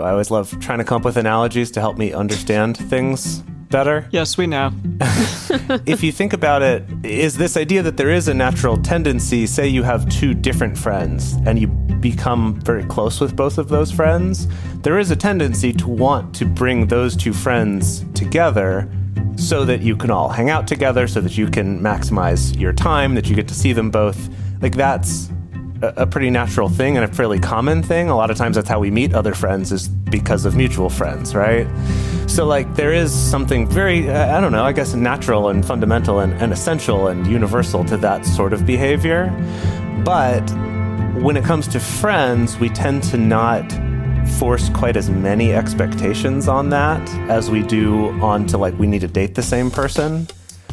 [0.00, 4.06] I always love trying to come up with analogies to help me understand things better.
[4.12, 4.70] Yes, we know.
[5.86, 9.66] if you think about it, is this idea that there is a natural tendency, say
[9.66, 14.46] you have two different friends and you become very close with both of those friends,
[14.82, 18.88] there is a tendency to want to bring those two friends together
[19.34, 23.16] so that you can all hang out together, so that you can maximize your time,
[23.16, 24.28] that you get to see them both.
[24.62, 25.28] Like that's
[25.82, 28.08] a, pretty natural thing and a fairly common thing.
[28.08, 31.34] A lot of times that's how we meet other friends is because of mutual friends,
[31.34, 31.66] right?
[32.26, 36.32] So, like, there is something very, I don't know, I guess natural and fundamental and,
[36.34, 39.30] and essential and universal to that sort of behavior.
[40.04, 40.42] But
[41.22, 43.70] when it comes to friends, we tend to not
[44.38, 49.00] force quite as many expectations on that as we do on to like we need
[49.00, 50.28] to date the same person.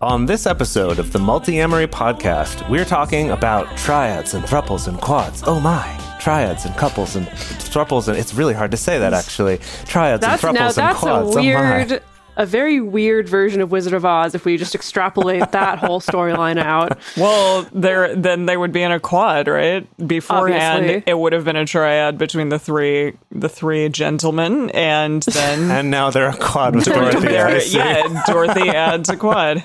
[0.00, 5.42] On this episode of the Multiamory podcast, we're talking about triads and thruples and quads.
[5.44, 5.98] Oh my!
[6.20, 9.58] Triads and couples and thruples and it's really hard to say that actually.
[9.86, 11.34] Triads that's, and thruples now, and quads.
[11.34, 12.00] Oh a weird, oh
[12.38, 16.56] a very weird version of Wizard of Oz if we just extrapolate that whole storyline
[16.58, 16.96] out.
[17.16, 19.86] Well, there then they would be in a quad, right?
[20.06, 21.02] Beforehand, Obviously.
[21.10, 25.90] it would have been a triad between the three the three gentlemen, and then and
[25.90, 27.76] now they're a quad with Dorothy.
[27.76, 29.64] yeah, Dorothy adds a quad.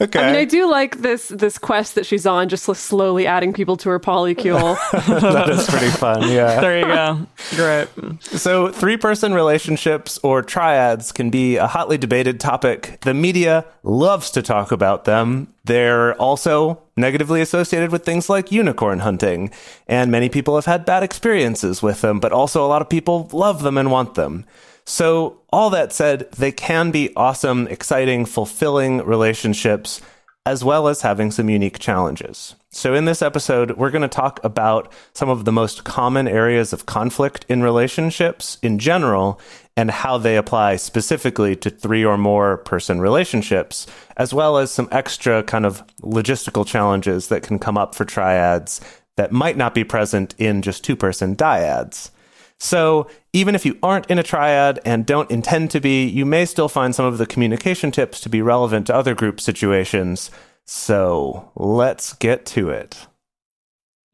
[0.00, 0.18] Okay.
[0.18, 3.76] I mean, I do like this this quest that she's on, just slowly adding people
[3.78, 4.76] to her polycule.
[5.20, 6.28] that is pretty fun.
[6.28, 6.60] Yeah.
[6.60, 7.26] There you go.
[7.56, 7.88] Great.
[8.22, 12.98] So, three person relationships or triads can be a hotly debated topic.
[13.02, 15.52] The media loves to talk about them.
[15.64, 19.50] They're also negatively associated with things like unicorn hunting,
[19.86, 23.28] and many people have had bad experiences with them, but also a lot of people
[23.30, 24.46] love them and want them.
[24.86, 30.00] So, all that said, they can be awesome, exciting, fulfilling relationships,
[30.46, 32.54] as well as having some unique challenges.
[32.70, 36.72] So, in this episode, we're going to talk about some of the most common areas
[36.72, 39.38] of conflict in relationships in general
[39.78, 44.88] and how they apply specifically to three or more person relationships, as well as some
[44.90, 48.80] extra kind of logistical challenges that can come up for triads
[49.14, 52.10] that might not be present in just two person dyads.
[52.58, 56.44] So, even if you aren't in a triad and don't intend to be, you may
[56.44, 60.28] still find some of the communication tips to be relevant to other group situations.
[60.64, 63.06] So, let's get to it.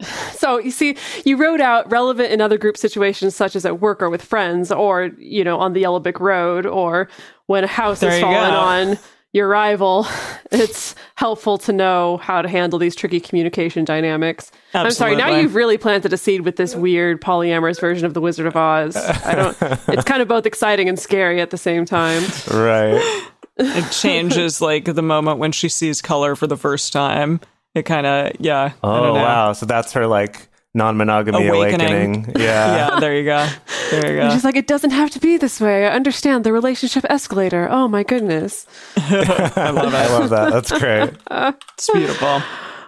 [0.34, 4.02] So you see, you wrote out relevant in other group situations such as at work
[4.02, 7.08] or with friends, or you know, on the Yellow Brick Road, or
[7.46, 8.56] when a house there has fallen go.
[8.56, 8.98] on
[9.32, 10.06] your rival.
[10.52, 14.52] It's helpful to know how to handle these tricky communication dynamics.
[14.72, 14.86] Absolutely.
[14.86, 15.16] I'm sorry.
[15.16, 18.54] Now you've really planted a seed with this weird polyamorous version of the Wizard of
[18.54, 18.94] Oz.
[18.96, 19.56] I don't.
[19.88, 22.22] it's kind of both exciting and scary at the same time.
[22.48, 23.00] Right.
[23.56, 27.40] it changes like the moment when she sees color for the first time
[27.74, 28.72] it kind of yeah.
[28.82, 29.52] Oh wow!
[29.52, 32.16] So that's her like non-monogamy awakening.
[32.16, 32.34] awakening.
[32.40, 33.00] Yeah, yeah.
[33.00, 33.48] There you go.
[33.90, 34.30] There you go.
[34.30, 35.86] she's like, it doesn't have to be this way.
[35.86, 37.68] I understand the relationship escalator.
[37.70, 38.66] Oh my goodness.
[38.96, 39.96] I love it.
[39.96, 40.52] I love that.
[40.52, 41.10] That's great.
[41.30, 42.42] it's beautiful.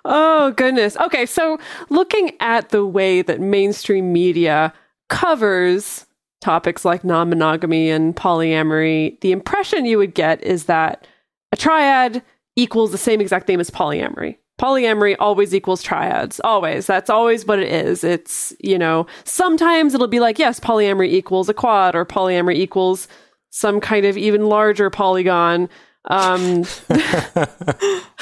[0.04, 0.96] Oh goodness.
[0.98, 1.58] Okay, so
[1.90, 4.72] looking at the way that mainstream media
[5.08, 6.06] covers
[6.40, 11.06] topics like non-monogamy and polyamory, the impression you would get is that
[11.52, 12.22] a triad
[12.56, 16.40] equals the same exact thing as polyamory polyamory always equals triads.
[16.42, 16.86] Always.
[16.86, 18.04] That's always what it is.
[18.04, 23.08] It's you know sometimes it'll be like yes polyamory equals a quad or polyamory equals
[23.50, 25.68] some kind of even larger polygon
[26.08, 26.62] um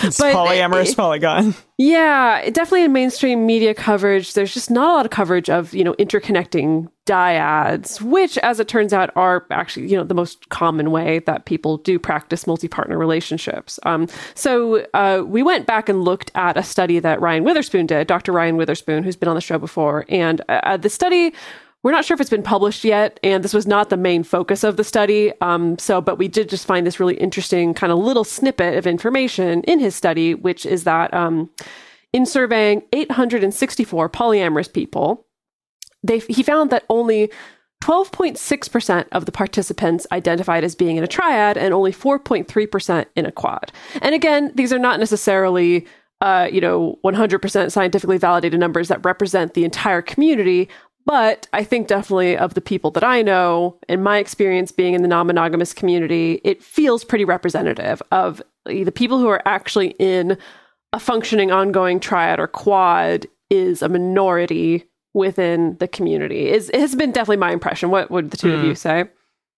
[0.00, 1.54] polyamorous it, polygon.
[1.76, 5.84] Yeah definitely in mainstream media coverage there's just not a lot of coverage of you
[5.84, 10.90] know interconnecting dyads which as it turns out are actually you know the most common
[10.90, 13.78] way that people do practice multi-partner relationships.
[13.82, 18.06] Um, so uh, we went back and looked at a study that ryan witherspoon did
[18.06, 21.34] dr ryan witherspoon who's been on the show before and uh, the study
[21.84, 24.64] we're not sure if it's been published yet, and this was not the main focus
[24.64, 25.32] of the study.
[25.42, 28.86] Um, so, but we did just find this really interesting kind of little snippet of
[28.86, 31.50] information in his study, which is that um,
[32.14, 35.26] in surveying 864 polyamorous people,
[36.02, 37.30] they he found that only
[37.82, 43.32] 12.6% of the participants identified as being in a triad and only 4.3% in a
[43.32, 43.72] quad.
[44.00, 45.86] And again, these are not necessarily
[46.20, 50.70] uh, you know, 100% scientifically validated numbers that represent the entire community.
[51.06, 55.02] But I think definitely of the people that I know, in my experience being in
[55.02, 60.38] the non monogamous community, it feels pretty representative of the people who are actually in
[60.92, 66.48] a functioning, ongoing triad or quad is a minority within the community.
[66.48, 67.90] Is it has been definitely my impression.
[67.90, 68.58] What would the two mm.
[68.58, 69.04] of you say?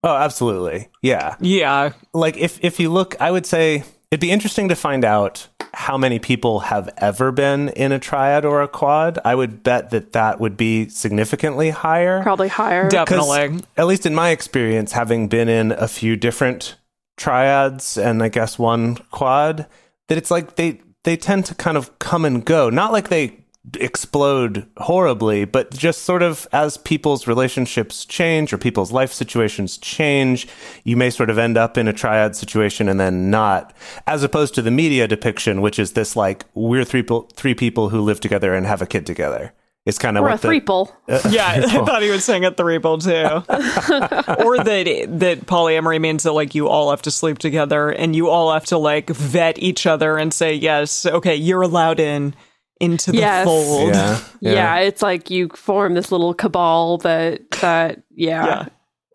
[0.03, 0.89] Oh, absolutely.
[1.03, 1.37] Yeah.
[1.41, 1.93] Yeah.
[2.13, 5.99] Like if if you look, I would say it'd be interesting to find out how
[5.99, 10.13] many people have ever been in a triad or a quad, I would bet that
[10.13, 12.23] that would be significantly higher.
[12.23, 12.89] Probably higher.
[12.89, 13.63] Definitely.
[13.77, 16.77] At least in my experience, having been in a few different
[17.19, 19.67] triads and I guess one quad,
[20.09, 22.71] that it's like they they tend to kind of come and go.
[22.71, 28.93] Not like they explode horribly, but just sort of as people's relationships change or people's
[28.93, 30.47] life situations change,
[30.85, 33.75] you may sort of end up in a triad situation and then not,
[34.07, 37.89] as opposed to the media depiction, which is this like we're three people, three people
[37.89, 39.53] who live together and have a kid together.
[39.87, 40.93] It's kind of or what a threeple.
[41.09, 44.43] Uh, yeah, I thought he was saying a threeple too.
[44.45, 48.29] or that that polyamory means that like you all have to sleep together and you
[48.29, 52.35] all have to like vet each other and say yes, okay, you're allowed in
[52.81, 53.45] into the yes.
[53.45, 53.95] fold.
[53.95, 54.21] Yeah.
[54.41, 54.53] yeah.
[54.53, 58.47] yeah, it's like you form this little cabal that that yeah.
[58.47, 58.69] yeah.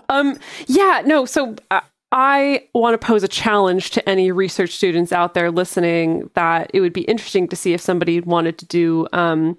[0.09, 0.37] Um
[0.67, 1.81] yeah, no, so uh,
[2.11, 6.81] I want to pose a challenge to any research students out there listening that it
[6.81, 9.55] would be interesting to see if somebody wanted to do um,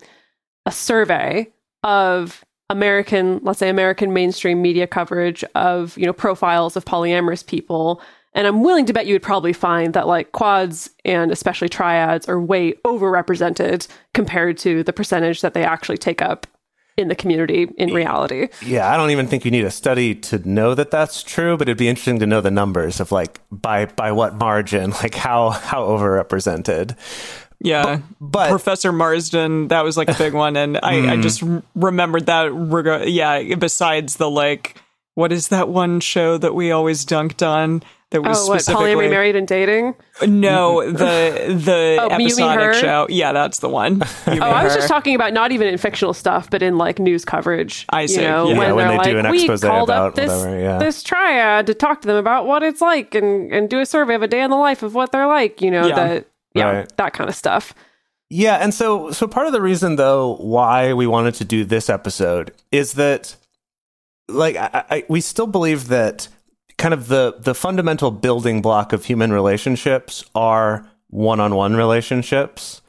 [0.66, 1.50] a survey
[1.82, 8.02] of American, let's say American mainstream media coverage of, you know, profiles of polyamorous people
[8.34, 12.28] and I'm willing to bet you would probably find that like quads and especially triads
[12.28, 16.46] are way overrepresented compared to the percentage that they actually take up
[16.96, 18.48] in the community in reality.
[18.62, 21.68] Yeah, I don't even think you need a study to know that that's true, but
[21.68, 25.50] it'd be interesting to know the numbers of like by by what margin, like how
[25.50, 26.96] how overrepresented.
[27.64, 31.10] Yeah, but, but, Professor Marsden, that was like a big one, and I, mm.
[31.10, 31.44] I just
[31.76, 32.52] remembered that.
[32.52, 34.76] Reg- yeah, besides the like,
[35.14, 37.84] what is that one show that we always dunked on?
[38.12, 39.94] That was oh, what, polyamory, married, and dating.
[40.26, 43.06] No, the the oh, episodic show.
[43.10, 44.02] Yeah, that's the one.
[44.26, 47.24] oh, I was just talking about not even in fictional stuff, but in like news
[47.24, 47.86] coverage.
[47.90, 48.20] I see.
[48.20, 48.58] You know, yeah.
[48.58, 50.78] when, yeah, when they like, do an we expose called about up this, whatever, yeah.
[50.78, 54.14] this triad to talk to them about what it's like and and do a survey
[54.14, 55.60] of a day in the life of what they're like.
[55.60, 55.94] You know, yeah.
[55.94, 56.96] that yeah, right.
[56.96, 57.74] that kind of stuff.
[58.30, 61.90] Yeah, and so so part of the reason though why we wanted to do this
[61.90, 63.36] episode is that
[64.28, 66.28] like I, I, we still believe that
[66.82, 72.82] kind of the the fundamental building block of human relationships are one-on-one relationships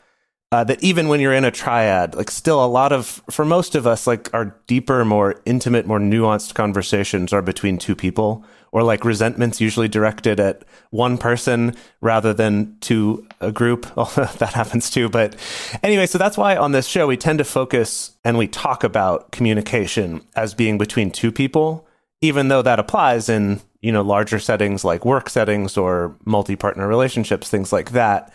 [0.52, 3.76] uh, that even when you're in a triad like still a lot of for most
[3.76, 8.82] of us like our deeper more intimate more nuanced conversations are between two people or
[8.82, 13.86] like resentments usually directed at one person rather than to a group.
[13.98, 15.36] Although that happens too but
[15.84, 19.32] anyway so that's why on this show we tend to focus and we talk about
[19.32, 21.88] communication as being between two people
[22.22, 27.50] even though that applies in you know larger settings like work settings or multi-partner relationships
[27.50, 28.34] things like that.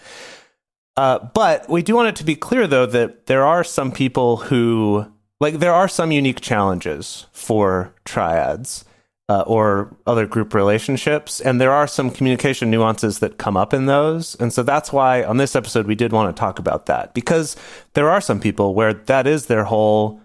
[0.97, 4.37] Uh, but we do want it to be clear though that there are some people
[4.37, 5.11] who
[5.41, 8.85] like there are some unique challenges for triads
[9.31, 13.87] uh, or other group relationships and there are some communication nuances that come up in
[13.87, 14.35] those.
[14.37, 17.57] And so that's why on this episode we did want to talk about that because
[17.95, 20.21] there are some people where that is their whole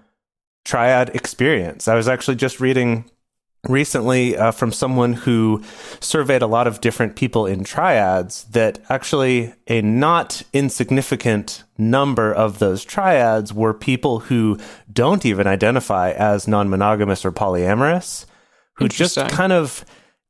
[0.66, 1.88] triad experience.
[1.88, 3.10] I was actually just reading
[3.70, 5.64] recently uh, from someone who
[6.02, 12.60] surveyed a lot of different people in triads that actually a not insignificant number of
[12.60, 14.58] those triads were people who
[14.92, 18.26] don't even identify as non-monogamous or polyamorous
[18.74, 19.86] who just kind of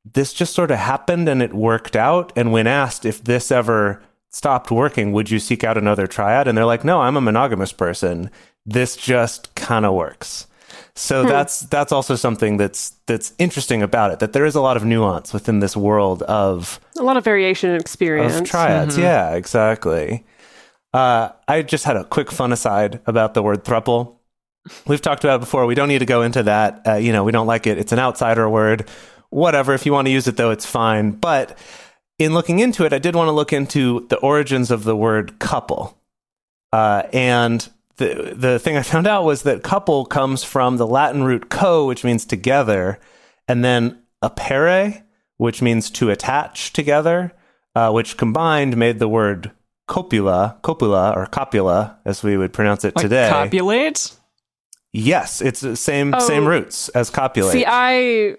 [0.06, 2.32] this just sort of happened and it worked out.
[2.36, 6.48] And when asked if this ever stopped working would you seek out another triad?
[6.48, 8.30] And they're like no i'm a monogamous person.
[8.63, 10.46] This just kind of works
[10.96, 11.28] so hmm.
[11.28, 14.86] that's that's also something that's that's interesting about it that there is a lot of
[14.86, 18.94] nuance within this world of a lot of variation in experience of triads.
[18.94, 19.04] Mm-hmm.
[19.04, 20.24] Yeah, exactly.
[20.94, 24.18] Uh, I just had a quick fun aside about the word thruple.
[24.86, 25.66] We've talked about it before.
[25.66, 26.82] We don't need to go into that.
[26.88, 27.78] Uh, you know, we don't like it.
[27.78, 28.90] It's an outsider word.
[29.30, 29.74] Whatever.
[29.74, 31.12] If you want to use it, though, it's fine.
[31.12, 31.58] But
[32.20, 35.40] in looking into it, I did want to look into the origins of the word
[35.40, 35.98] couple.
[36.72, 41.24] Uh, and the the thing I found out was that couple comes from the Latin
[41.24, 43.00] root co, which means together,
[43.48, 45.04] and then appare,
[45.38, 47.34] which means to attach together,
[47.76, 49.52] uh, which combined made the word
[49.88, 53.30] copula, copula or copula, as we would pronounce it like today.
[53.30, 54.12] Copulate.
[54.92, 57.54] Yes, it's the same oh, same roots as copulate.
[57.54, 58.38] See, I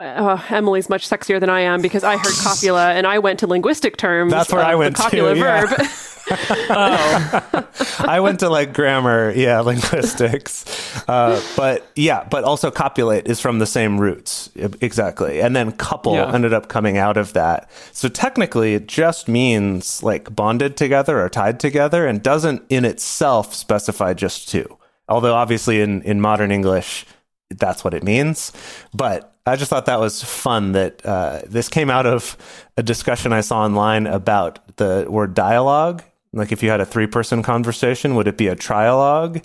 [0.00, 3.46] uh, Emily's much sexier than I am because I heard copula and I went to
[3.46, 4.32] linguistic terms.
[4.32, 5.68] That's where I went the copula verb.
[5.70, 5.76] Yeah.
[5.78, 6.19] oh,
[8.06, 10.64] I went to like grammar, yeah, linguistics.
[11.08, 14.50] Uh, but yeah, but also copulate is from the same roots.
[14.56, 15.40] Exactly.
[15.40, 16.32] And then couple Yeah.
[16.32, 17.70] ended up coming out of that.
[17.92, 23.54] So technically it just means like bonded together or tied together and doesn't in itself
[23.54, 24.78] specify just two.
[25.08, 27.04] Although obviously in, in modern English,
[27.50, 28.52] that's what it means.
[28.94, 32.36] But I just thought that was fun that uh, this came out of
[32.76, 36.04] a discussion I saw online about the word dialogue.
[36.32, 39.42] Like if you had a three person conversation, would it be a trialogue?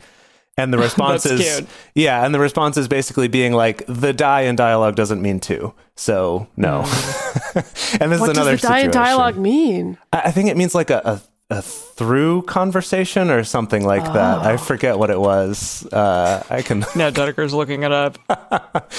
[0.57, 1.69] And the response is cute.
[1.95, 5.73] yeah, and the response is basically being like the die in dialogue doesn't mean two,
[5.95, 6.79] so no.
[7.99, 8.85] and this What is does another the die situation.
[8.85, 9.97] in dialogue mean?
[10.13, 14.37] I I think it means like a, a, a through conversation or something like that.
[14.45, 14.49] Oh.
[14.49, 15.85] I forget what it was.
[15.91, 16.79] Uh, I can.
[16.95, 18.17] now Dedeker's looking it up.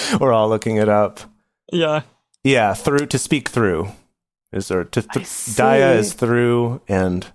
[0.20, 1.20] we're all looking it up.
[1.72, 2.02] Yeah.
[2.44, 3.88] Yeah, through to speak through
[4.52, 7.26] is or to th- dia is through and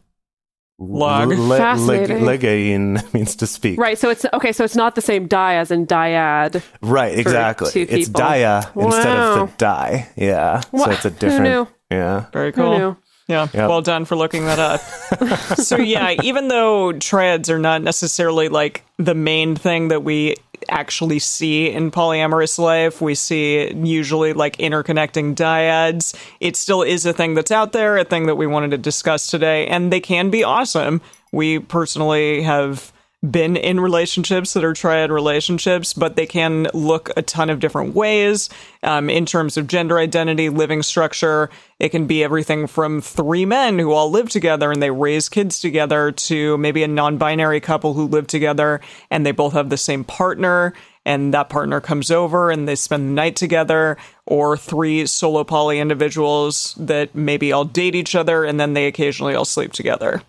[0.82, 1.30] Log.
[1.30, 2.20] le- Fascinating.
[2.26, 3.80] legein means to speak.
[3.80, 3.98] Right.
[4.00, 4.52] So it's okay.
[4.52, 6.62] So it's not the same die as in dyad.
[6.82, 7.70] Right, exactly.
[7.84, 8.22] It's people.
[8.22, 10.10] dia instead of the die.
[10.16, 10.62] Yeah.
[10.72, 11.44] Wha- So it's a who different.
[11.44, 11.68] knew?
[11.92, 12.26] Yeah.
[12.34, 12.78] Very Who cool.
[12.78, 12.98] knew?
[13.28, 13.70] Yeah, Yep.
[13.70, 14.82] well done for looking that up.
[15.58, 20.36] so yeah, even though triads are not necessarily like the main thing that we
[20.70, 26.16] actually see in polyamorous life, we see usually like interconnecting dyads.
[26.40, 29.28] It still is a thing that's out there, a thing that we wanted to discuss
[29.28, 31.02] today, and they can be awesome.
[31.32, 32.92] We personally have
[33.30, 37.94] been in relationships that are triad relationships, but they can look a ton of different
[37.94, 38.50] ways
[38.82, 41.50] um, in terms of gender identity, living structure.
[41.78, 45.60] It can be everything from three men who all live together and they raise kids
[45.60, 49.78] together to maybe a non binary couple who live together and they both have the
[49.78, 50.74] same partner.
[51.04, 53.98] And that partner comes over and they spend the night together,
[54.28, 59.34] or three solo poly individuals that maybe all date each other and then they occasionally
[59.34, 60.22] all sleep together.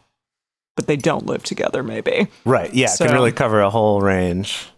[0.77, 2.29] But they don't live together, maybe.
[2.45, 2.73] Right.
[2.73, 2.93] Yeah.
[2.93, 4.69] It can really cover a whole range.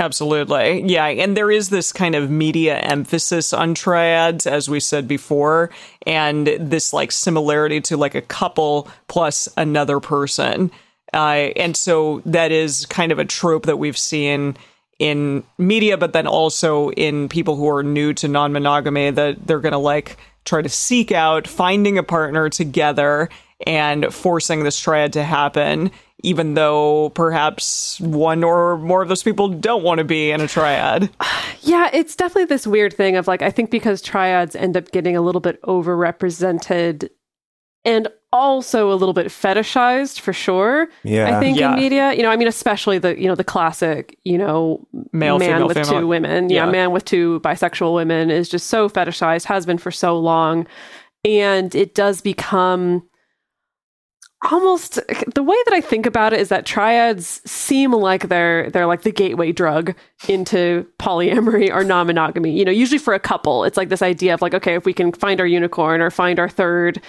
[0.00, 0.82] Absolutely.
[0.82, 1.06] Yeah.
[1.06, 5.70] And there is this kind of media emphasis on triads, as we said before,
[6.06, 10.70] and this like similarity to like a couple plus another person.
[11.12, 14.56] Uh, and so that is kind of a trope that we've seen
[14.98, 19.60] in media, but then also in people who are new to non monogamy that they're
[19.60, 23.28] going to like try to seek out finding a partner together
[23.66, 25.90] and forcing this triad to happen,
[26.22, 30.48] even though perhaps one or more of those people don't want to be in a
[30.48, 31.10] triad.
[31.62, 35.16] Yeah, it's definitely this weird thing of like I think because triads end up getting
[35.16, 37.08] a little bit overrepresented
[37.84, 40.88] and also a little bit fetishized for sure.
[41.02, 41.36] Yeah.
[41.36, 41.72] I think Yeah.
[41.72, 45.38] in media, you know, I mean, especially the you know the classic, you know, Male,
[45.38, 46.00] man female, with female.
[46.00, 46.70] two women, yeah, Yeah.
[46.70, 50.66] man with two bisexual women is just so fetishized, has been for so long,
[51.24, 53.02] and it does become
[54.42, 54.94] almost
[55.34, 59.02] the way that I think about it is that triads seem like they're they're like
[59.02, 59.94] the gateway drug
[60.28, 62.50] into polyamory or non-monogamy.
[62.50, 64.92] You know, usually for a couple, it's like this idea of like, okay, if we
[64.92, 67.02] can find our unicorn or find our third,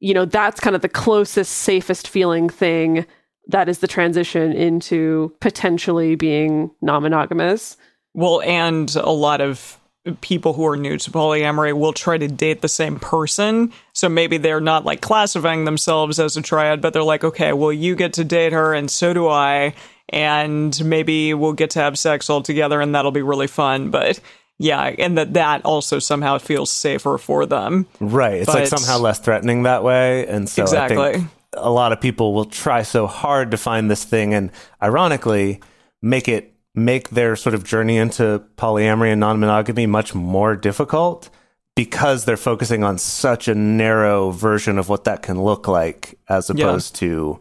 [0.00, 3.06] you know, that's kind of the closest, safest feeling thing
[3.48, 7.76] that is the transition into potentially being non-monogamous.
[8.14, 9.80] Well, and a lot of
[10.20, 13.72] people who are new to polyamory will try to date the same person.
[13.92, 17.72] So maybe they're not like classifying themselves as a triad, but they're like, okay, well,
[17.72, 19.74] you get to date her and so do I.
[20.10, 23.90] And maybe we'll get to have sex all together and that'll be really fun.
[23.90, 24.20] But
[24.58, 27.86] yeah, and that that also somehow feels safer for them.
[28.00, 28.40] Right.
[28.40, 30.26] It's like somehow less threatening that way.
[30.26, 31.26] And so I Exactly.
[31.52, 34.50] a lot of people will try so hard to find this thing and
[34.82, 35.60] ironically
[36.00, 41.30] make it make their sort of journey into polyamory and non-monogamy much more difficult
[41.76, 46.50] because they're focusing on such a narrow version of what that can look like as
[46.54, 46.66] Yeah.
[46.66, 47.40] opposed to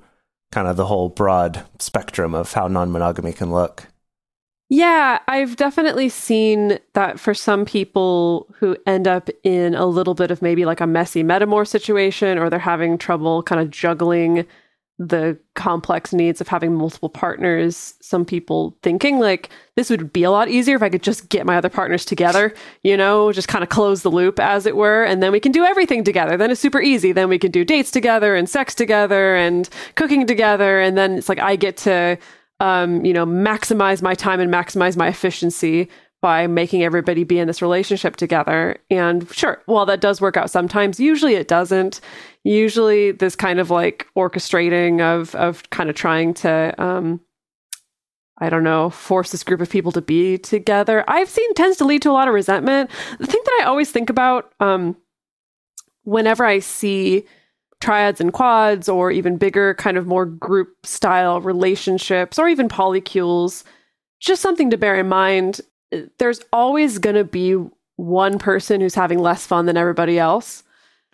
[0.51, 3.87] kind of the whole broad spectrum of how non-monogamy can look.
[4.69, 10.29] Yeah, I've definitely seen that for some people who end up in a little bit
[10.29, 14.45] of maybe like a messy metamor situation or they're having trouble kind of juggling
[14.99, 17.93] the complex needs of having multiple partners.
[18.01, 21.45] Some people thinking like this would be a lot easier if I could just get
[21.45, 25.03] my other partners together, you know, just kind of close the loop as it were,
[25.03, 26.35] and then we can do everything together.
[26.35, 27.11] Then it's super easy.
[27.11, 30.79] Then we can do dates together and sex together and cooking together.
[30.79, 32.17] And then it's like I get to
[32.59, 35.89] um, you know, maximize my time and maximize my efficiency
[36.21, 38.77] by making everybody be in this relationship together.
[38.89, 42.01] And sure, while that does work out sometimes, usually it doesn't.
[42.47, 47.19] Usually this kind of like orchestrating of of kind of trying to um
[48.39, 51.03] I don't know, force this group of people to be together.
[51.07, 52.89] I've seen tends to lead to a lot of resentment.
[53.19, 54.95] The thing that I always think about um
[56.03, 57.25] whenever I see
[57.81, 63.63] triads and quads, or even bigger, kind of more group style relationships, or even polycules,
[64.19, 65.61] just something to bear in mind.
[66.17, 67.55] There's always going to be
[67.97, 70.63] one person who's having less fun than everybody else.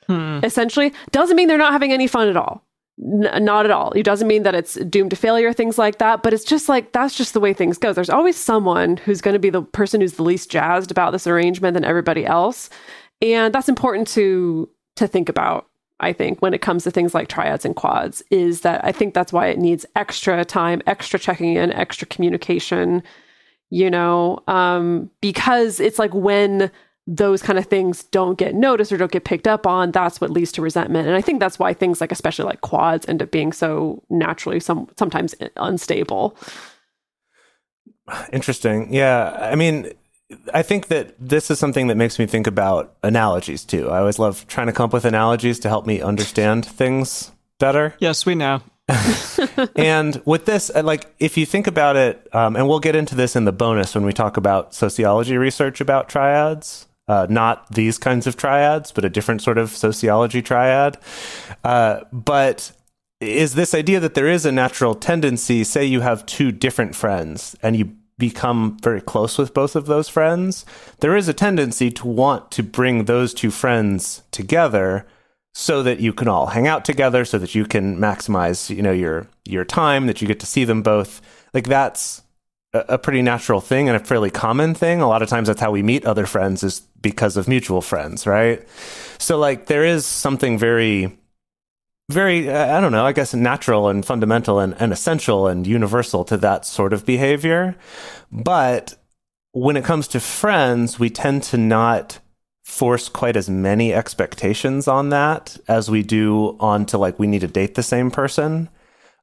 [0.07, 0.39] Hmm.
[0.43, 2.63] Essentially, doesn't mean they're not having any fun at all.
[3.01, 3.91] N- not at all.
[3.93, 6.21] It doesn't mean that it's doomed to failure, things like that.
[6.21, 7.93] But it's just like that's just the way things go.
[7.93, 11.27] There's always someone who's going to be the person who's the least jazzed about this
[11.27, 12.69] arrangement than everybody else,
[13.21, 15.67] and that's important to to think about.
[15.99, 19.13] I think when it comes to things like triads and quads, is that I think
[19.13, 23.01] that's why it needs extra time, extra checking in, extra communication.
[23.69, 26.69] You know, um, because it's like when
[27.05, 30.29] those kind of things don't get noticed or don't get picked up on, that's what
[30.29, 31.07] leads to resentment.
[31.07, 34.59] And I think that's why things like, especially like quads, end up being so naturally
[34.59, 36.37] some sometimes unstable.
[38.31, 38.93] Interesting.
[38.93, 39.31] Yeah.
[39.39, 39.91] I mean,
[40.53, 43.89] I think that this is something that makes me think about analogies too.
[43.89, 47.95] I always love trying to come up with analogies to help me understand things better.
[47.99, 48.61] Yes, we know.
[49.75, 53.15] and with this, uh, like, if you think about it, um, and we'll get into
[53.15, 57.97] this in the bonus when we talk about sociology research about triads, uh, not these
[57.97, 60.97] kinds of triads, but a different sort of sociology triad.
[61.63, 62.71] Uh, but
[63.19, 67.55] is this idea that there is a natural tendency, say you have two different friends
[67.61, 70.65] and you become very close with both of those friends,
[70.99, 75.05] there is a tendency to want to bring those two friends together
[75.53, 78.91] so that you can all hang out together so that you can maximize you know
[78.91, 81.21] your your time that you get to see them both
[81.53, 82.23] like that's
[82.73, 85.01] a, pretty natural thing and a fairly common thing.
[85.01, 88.25] A lot of times that's how we meet other friends is because of mutual friends,
[88.25, 88.67] right?
[89.19, 91.17] So like there is something very
[92.11, 96.37] very I don't know, I guess natural and fundamental and, and essential and universal to
[96.37, 97.75] that sort of behavior.
[98.31, 98.95] But
[99.53, 102.19] when it comes to friends, we tend to not
[102.65, 107.41] force quite as many expectations on that as we do on to like we need
[107.41, 108.69] to date the same person.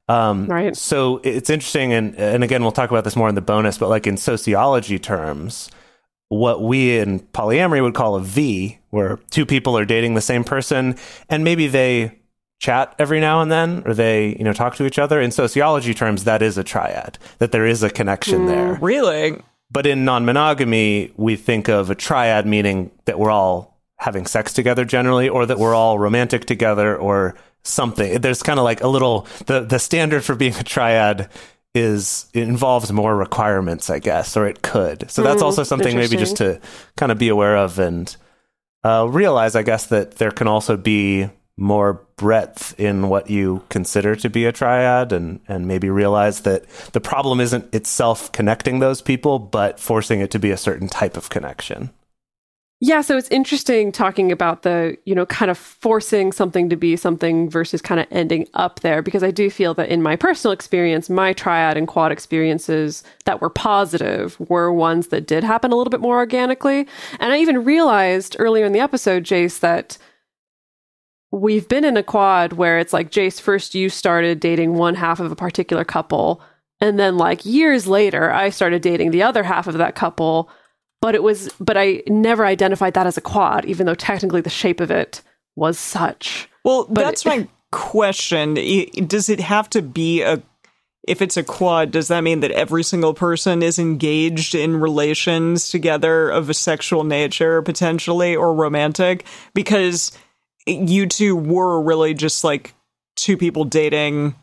[0.07, 0.75] Um, right.
[0.75, 3.77] So it's interesting, and and again, we'll talk about this more in the bonus.
[3.77, 5.69] But like in sociology terms,
[6.29, 10.43] what we in polyamory would call a V, where two people are dating the same
[10.43, 10.95] person,
[11.29, 12.19] and maybe they
[12.59, 15.21] chat every now and then, or they you know talk to each other.
[15.21, 17.17] In sociology terms, that is a triad.
[17.39, 18.73] That there is a connection mm, there.
[18.81, 19.41] Really.
[19.69, 24.83] But in non-monogamy, we think of a triad meaning that we're all having sex together
[24.83, 28.21] generally, or that we're all romantic together, or something.
[28.21, 31.29] There's kind of like a little the the standard for being a triad
[31.73, 35.09] is it involves more requirements, I guess, or it could.
[35.09, 36.59] So that's mm, also something maybe just to
[36.97, 38.13] kind of be aware of and
[38.83, 44.15] uh, realize, I guess, that there can also be more breadth in what you consider
[44.15, 49.01] to be a triad and and maybe realize that the problem isn't itself connecting those
[49.01, 51.91] people but forcing it to be a certain type of connection
[52.83, 56.95] yeah, so it's interesting talking about the, you know, kind of forcing something to be
[56.95, 60.51] something versus kind of ending up there because I do feel that in my personal
[60.51, 65.75] experience, my triad and quad experiences that were positive were ones that did happen a
[65.75, 66.87] little bit more organically.
[67.19, 69.99] And I even realized earlier in the episode, Jase, that
[71.31, 75.19] we've been in a quad where it's like, Jase, first you started dating one half
[75.19, 76.41] of a particular couple.
[76.79, 80.49] And then, like, years later, I started dating the other half of that couple
[81.01, 84.49] but it was but I never identified that as a quad, even though technically the
[84.49, 85.21] shape of it
[85.55, 86.47] was such.
[86.63, 88.53] Well, but that's it, my question.
[89.07, 90.41] Does it have to be a
[91.07, 95.69] if it's a quad, does that mean that every single person is engaged in relations
[95.69, 99.25] together of a sexual nature, potentially, or romantic?
[99.55, 100.11] Because
[100.67, 102.75] you two were really just like
[103.15, 104.35] two people dating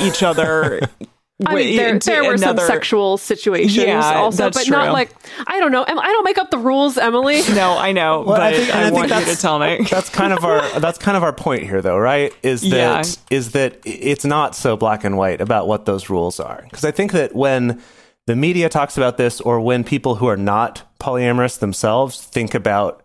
[0.00, 0.80] each other
[1.46, 4.76] I mean, there, there were another, some sexual situations yeah, also, but true.
[4.76, 5.14] not like
[5.46, 5.84] I don't know.
[5.86, 7.42] I don't make up the rules, Emily.
[7.58, 9.78] No, I know, well, but I, think, I, I want you to tell me.
[9.90, 12.32] That's kind of our that's kind of our point here, though, right?
[12.42, 13.36] Is that yeah.
[13.36, 16.62] is that it's not so black and white about what those rules are?
[16.64, 17.80] Because I think that when
[18.26, 23.02] the media talks about this, or when people who are not polyamorous themselves think about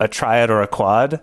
[0.00, 1.20] a triad or a quad,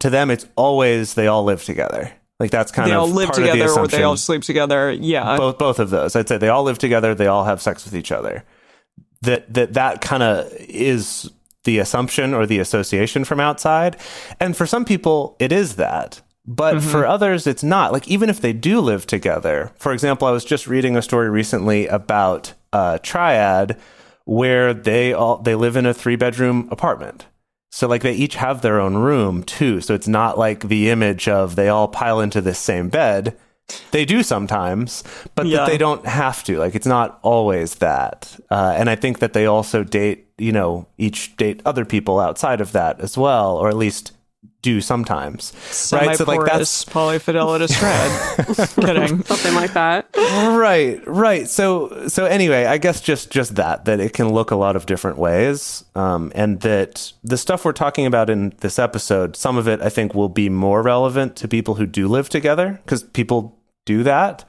[0.00, 3.14] to them it's always they all live together like that's kind they of they all
[3.14, 4.90] live together or they all sleep together.
[4.90, 6.16] Yeah, both both of those.
[6.16, 7.14] I'd say they all live together.
[7.14, 8.44] They all have sex with each other.
[9.20, 11.30] That that that kind of is
[11.62, 13.96] the assumption or the association from outside.
[14.40, 16.20] And for some people, it is that.
[16.44, 16.90] But mm-hmm.
[16.90, 17.92] for others, it's not.
[17.92, 21.30] Like, even if they do live together, for example, I was just reading a story
[21.30, 23.78] recently about a triad
[24.24, 27.26] where they all they live in a three bedroom apartment
[27.72, 29.80] so like they each have their own room too.
[29.80, 33.36] So it's not like the image of they all pile into this same bed.
[33.92, 35.02] They do sometimes,
[35.34, 35.58] but yeah.
[35.58, 36.58] that they don't have to.
[36.58, 38.38] Like it's not always that.
[38.50, 42.60] Uh, and I think that they also date, you know, each date other people outside
[42.60, 44.12] of that as well, or at least
[44.62, 45.52] do sometimes.
[45.92, 46.16] Right.
[46.16, 48.86] So like that's polyfidelitous thread.
[48.86, 49.22] Kidding.
[49.24, 50.08] Something like that.
[50.16, 51.00] Right.
[51.06, 51.48] Right.
[51.48, 54.86] So so anyway, I guess just just that that it can look a lot of
[54.86, 59.66] different ways, um, and that the stuff we're talking about in this episode, some of
[59.66, 63.58] it I think will be more relevant to people who do live together because people
[63.84, 64.44] do that,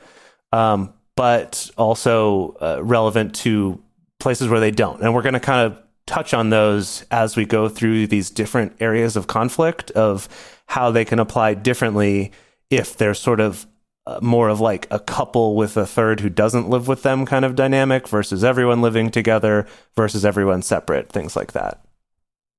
[0.52, 3.82] um, but also uh, relevant to
[4.20, 7.46] places where they don't, and we're going to kind of touch on those as we
[7.46, 10.28] go through these different areas of conflict of
[10.68, 12.32] how they can apply differently
[12.70, 13.66] if they're sort of
[14.06, 17.46] uh, more of like a couple with a third who doesn't live with them kind
[17.46, 21.82] of dynamic versus everyone living together versus everyone separate, things like that.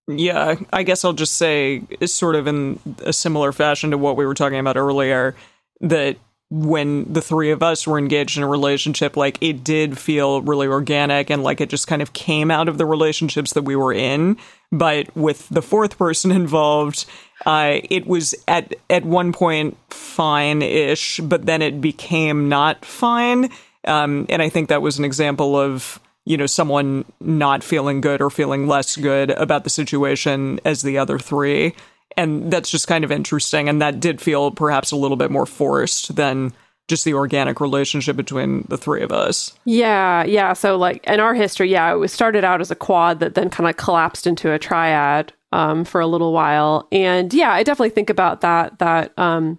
[0.06, 4.26] Yeah, I guess I'll just say, sort of in a similar fashion to what we
[4.26, 5.34] were talking about earlier,
[5.80, 6.16] that
[6.54, 10.68] when the three of us were engaged in a relationship, like it did feel really
[10.68, 13.92] organic and like it just kind of came out of the relationships that we were
[13.92, 14.36] in.
[14.70, 17.06] But with the fourth person involved,
[17.44, 23.50] uh, it was at at one point fine-ish, but then it became not fine.
[23.86, 28.22] Um, and I think that was an example of you know someone not feeling good
[28.22, 31.74] or feeling less good about the situation as the other three
[32.16, 35.46] and that's just kind of interesting and that did feel perhaps a little bit more
[35.46, 36.52] forced than
[36.86, 39.52] just the organic relationship between the three of us.
[39.64, 40.52] Yeah, yeah.
[40.52, 43.48] So like in our history, yeah, it was started out as a quad that then
[43.48, 46.86] kind of collapsed into a triad um, for a little while.
[46.92, 48.78] And yeah, I definitely think about that.
[48.80, 49.58] That um,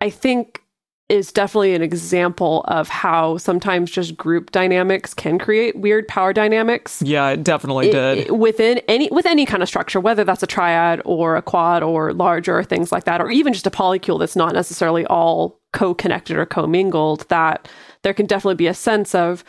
[0.00, 0.62] I think
[1.08, 7.00] is definitely an example of how sometimes just group dynamics can create weird power dynamics.
[7.02, 8.18] Yeah, it definitely It- did.
[8.18, 11.82] it- within any with any kind of structure, whether that's a triad or a quad
[11.82, 15.58] or larger or things like that, or even just a polycule that's not necessarily all
[15.72, 17.26] co-connected or commingled.
[17.30, 17.68] That
[18.02, 19.44] there can definitely be a sense of,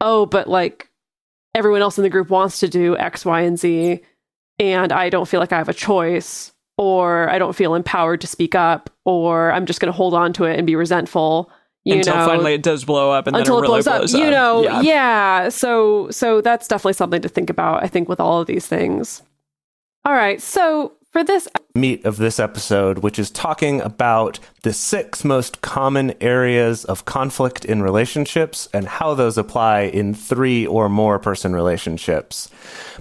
[0.00, 0.90] oh, but like
[1.56, 4.00] everyone else in the group wants to do X, Y, and Z,
[4.60, 8.26] and I don't feel like I have a choice, or I don't feel empowered to
[8.26, 11.50] speak up, or I'm just going to hold on to it and be resentful.
[11.84, 13.86] You until know, finally it does blow up and until then it it really blows
[13.86, 13.98] up.
[13.98, 14.80] blows You know, yeah.
[14.80, 15.48] yeah.
[15.50, 17.84] So so that's definitely something to think about.
[17.84, 19.22] I think with all of these things.
[20.06, 20.40] All right.
[20.40, 26.14] So for this, meat of this episode, which is talking about the six most common
[26.20, 32.48] areas of conflict in relationships and how those apply in three or more person relationships.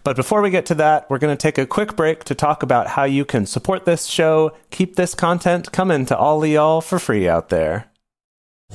[0.03, 2.63] But before we get to that, we're going to take a quick break to talk
[2.63, 6.81] about how you can support this show, keep this content coming to all of y'all
[6.81, 7.85] for free out there.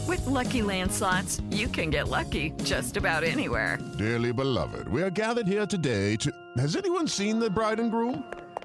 [0.09, 3.79] With Lucky Land slots, you can get lucky just about anywhere.
[3.97, 6.33] Dearly beloved, we are gathered here today to.
[6.59, 8.25] Has anyone seen the bride and groom?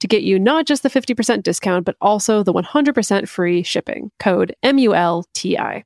[0.00, 4.10] to get you not just the 50% discount, but also the 100% free shipping.
[4.18, 5.84] Code M U L T I.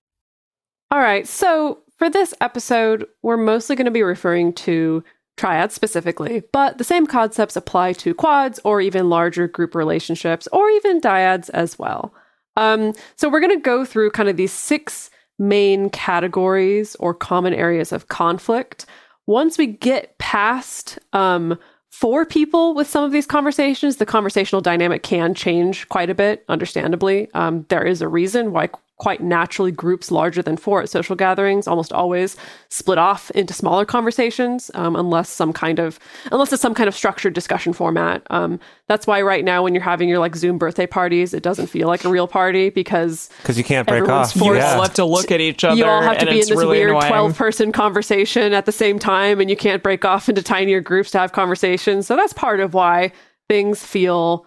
[0.91, 5.03] All right, so for this episode, we're mostly going to be referring to
[5.37, 10.69] triads specifically, but the same concepts apply to quads or even larger group relationships or
[10.71, 12.15] even dyads as well.
[12.57, 17.53] Um, so we're going to go through kind of these six main categories or common
[17.55, 18.87] areas of conflict.
[19.27, 21.59] once we get past um,
[21.95, 26.45] four people with some of these conversations, the conversational dynamic can change quite a bit,
[26.49, 27.29] understandably.
[27.35, 31.67] Um, there is a reason why quite naturally groups larger than four at social gatherings
[31.67, 32.37] almost always
[32.69, 35.99] split off into smaller conversations um, unless some kind of
[36.31, 39.83] unless it's some kind of structured discussion format um, that's why right now when you're
[39.83, 43.59] having your like zoom birthday parties it doesn't feel like a real party because because
[43.59, 44.37] you can't break Everyone's off.
[44.37, 44.75] You forced Yeah.
[44.77, 45.77] all have to look at each other.
[45.77, 47.09] you all have to be in this really weird annoying.
[47.09, 51.11] 12 person conversation at the same time and you can't break off into tinier groups
[51.11, 53.11] to have conversations so that's part of why
[53.49, 54.47] things feel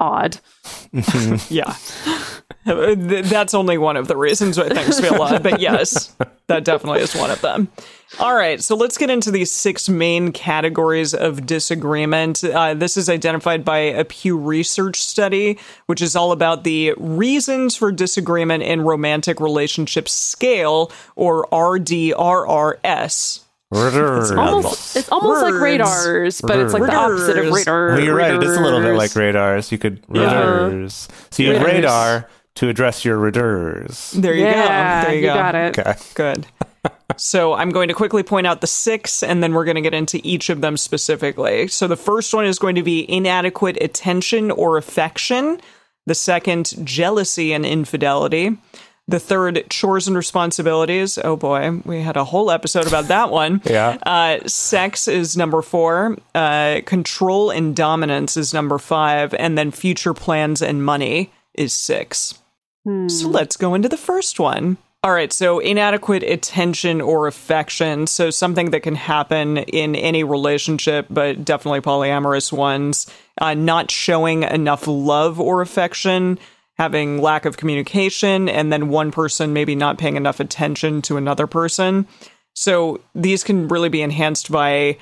[0.00, 0.38] odd
[1.50, 1.74] Yeah.
[2.74, 6.14] Th- That's only one of the reasons why things feel odd, but yes,
[6.48, 7.68] that definitely is one of them.
[8.18, 12.42] All right, so let's get into these six main categories of disagreement.
[12.42, 17.76] Uh, this is identified by a Pew Research study, which is all about the reasons
[17.76, 23.44] for disagreement in romantic relationships scale, or RDRRS.
[23.72, 24.32] Radars.
[24.32, 27.52] almost it's almost like radars but it's like the opposite of Radars.
[27.58, 28.34] radar Well, you're right.
[28.34, 29.70] It is a little bit like radars.
[29.70, 30.40] You could Yeah.
[30.64, 31.06] radars.
[31.30, 34.12] So you have radar to address your radars.
[34.12, 35.06] There you yeah go.
[35.08, 35.34] There you, you go.
[35.34, 35.94] got it Okay.
[36.14, 36.46] Good.
[37.16, 39.94] so I'm going to quickly point out the six, and then we're going to get
[39.94, 41.68] into each of them specifically.
[41.68, 45.60] So the first one is going to be inadequate attention or affection.
[46.06, 48.56] The second, jealousy and infidelity.
[49.08, 51.18] The third, chores and responsibilities.
[51.18, 53.60] Oh boy, we had a whole episode about that one.
[53.70, 53.98] Yeah.
[54.04, 56.16] Uh, sex is number four.
[56.34, 59.34] Uh, control and dominance is number five.
[59.34, 62.39] And then future plans and money is six.
[62.86, 64.78] So let's go into the first one.
[65.02, 68.06] All right, so inadequate attention or affection.
[68.06, 73.06] So something that can happen in any relationship, but definitely polyamorous ones.
[73.40, 76.38] Uh, not showing enough love or affection,
[76.76, 81.46] having lack of communication, and then one person maybe not paying enough attention to another
[81.46, 82.06] person.
[82.54, 84.98] So these can really be enhanced by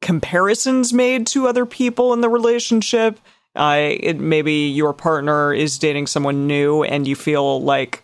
[0.00, 3.18] comparisons made to other people in the relationship.
[3.56, 8.02] Uh, it maybe your partner is dating someone new, and you feel like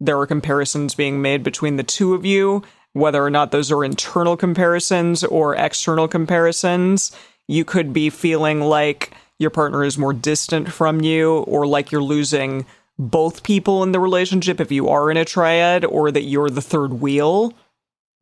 [0.00, 2.62] there are comparisons being made between the two of you,
[2.94, 7.12] whether or not those are internal comparisons or external comparisons.
[7.46, 12.02] You could be feeling like your partner is more distant from you, or like you're
[12.02, 12.64] losing
[12.98, 16.62] both people in the relationship if you are in a triad, or that you're the
[16.62, 17.52] third wheel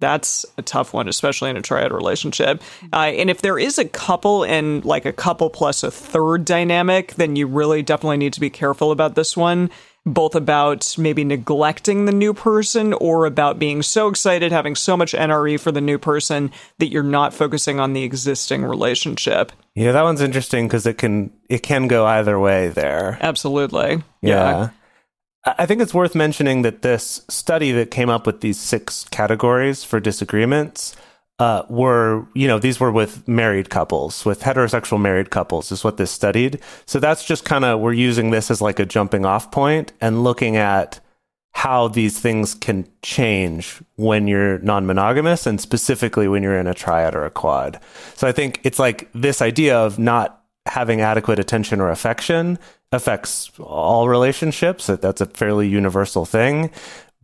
[0.03, 2.61] that's a tough one, especially in a triad relationship.
[2.93, 7.15] Uh, and if there is a couple and like a couple plus a third dynamic,
[7.15, 9.71] then you really definitely need to be careful about this one,
[10.05, 15.13] both about maybe neglecting the new person or about being so excited, having so much
[15.13, 19.53] NRE for the new person that you're not focusing on the existing relationship.
[19.77, 23.19] Yeah, that one's interesting because it can it can go either way there.
[23.21, 24.03] Absolutely.
[24.21, 24.71] Yeah.
[24.71, 24.71] I
[25.45, 29.83] I think it's worth mentioning that this study that came up with these six categories
[29.83, 30.95] for disagreements
[31.41, 35.97] uh, were, you know, these were with married couples, with heterosexual married couples, is what
[35.97, 36.61] this studied.
[36.87, 40.23] So that's just kind of, we're using this as like a jumping off point and
[40.23, 41.01] looking at
[41.55, 46.75] how these things can change when you're non monogamous and specifically when you're in a
[46.75, 47.81] triad or a quad.
[48.15, 52.59] So I think it's like this idea of not having adequate attention or affection
[52.93, 54.87] affects all relationships.
[54.87, 56.71] That's a fairly universal thing.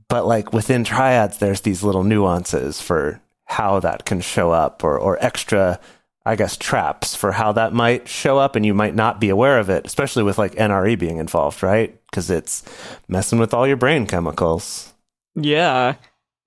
[0.08, 4.98] But like within triads, there's these little nuances for how that can show up or,
[4.98, 5.78] or extra,
[6.24, 9.58] I guess, traps for how that might show up and you might not be aware
[9.58, 11.98] of it, especially with like NRE being involved, right?
[12.10, 12.62] Because it's
[13.06, 14.94] messing with all your brain chemicals.
[15.34, 15.96] Yeah.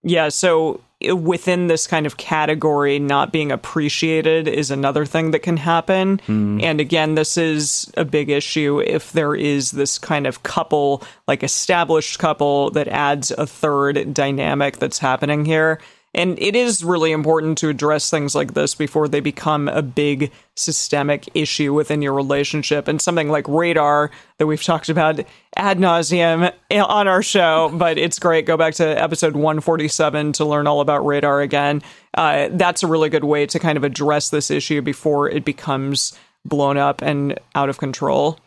[0.04, 0.30] Yeah.
[0.30, 5.58] So uh, within this kind of category, not being appreciated is another thing that can
[5.58, 6.20] happen.
[6.26, 6.60] Hmm.
[6.62, 11.44] And again, this is a big issue if there is this kind of couple, like
[11.44, 15.80] established couple, that adds a third dynamic that's happening here.
[16.14, 20.32] And it is really important to address things like this before they become a big
[20.56, 22.90] systemic issue within your relationship.
[22.90, 25.22] And something like radar that we've talked about
[25.56, 28.46] ad nauseum on our show, but it's great.
[28.46, 31.82] Go back to episode 147 to learn all about radar again.
[32.14, 36.14] Uh, that's a really good way to kind of address this issue before it becomes
[36.44, 38.38] blown up and out of control.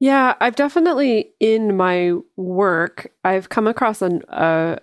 [0.00, 4.78] Yeah, I've definitely in my work, I've come across an, uh,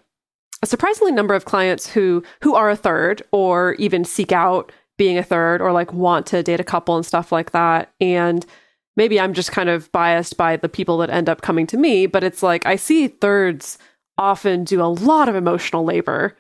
[0.64, 5.18] a surprisingly number of clients who who are a third or even seek out being
[5.18, 7.92] a third or like want to date a couple and stuff like that.
[8.00, 8.46] And
[8.96, 12.06] maybe I'm just kind of biased by the people that end up coming to me,
[12.06, 13.78] but it's like I see thirds
[14.18, 16.38] often do a lot of emotional labor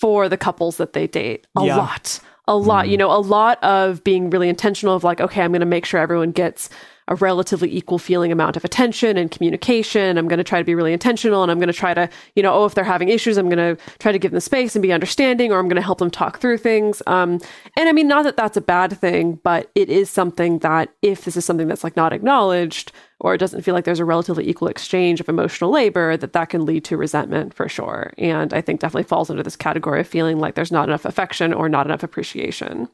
[0.00, 1.46] for the couples that they date.
[1.56, 1.76] A Yeah.
[1.76, 2.20] lot.
[2.46, 2.88] A lot.
[2.88, 3.00] You mm-hmm.
[3.00, 6.00] know, a lot of being really intentional of like, okay, I'm going to make sure
[6.00, 6.70] everyone gets
[7.08, 10.16] a relatively equal feeling amount of attention and communication.
[10.18, 12.42] I'm going to try to be really intentional and I'm going to try to, you
[12.42, 14.82] know, oh, if they're having issues, I'm going to try to give them space and
[14.82, 17.02] be understanding or I'm going to help them talk through things.
[17.06, 17.40] Um,
[17.76, 21.24] and I mean, not that that's a bad thing, but it is something that if
[21.24, 24.48] this is something that's like not acknowledged or it doesn't feel like there's a relatively
[24.48, 28.12] equal exchange of emotional labor, that that can lead to resentment for sure.
[28.18, 31.52] And I think definitely falls under this category of feeling like there's not enough affection
[31.52, 32.88] or not enough appreciation.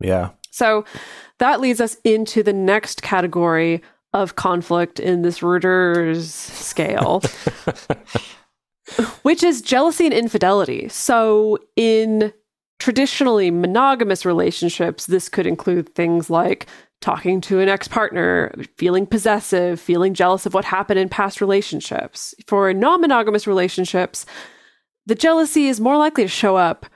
[0.00, 0.30] Yeah.
[0.50, 0.84] So
[1.38, 3.82] that leads us into the next category
[4.12, 7.22] of conflict in this Reuters scale,
[9.22, 10.88] which is jealousy and infidelity.
[10.88, 12.32] So in
[12.78, 16.66] traditionally monogamous relationships, this could include things like
[17.00, 22.34] talking to an ex partner, feeling possessive, feeling jealous of what happened in past relationships.
[22.46, 24.26] For non monogamous relationships,
[25.06, 26.86] the jealousy is more likely to show up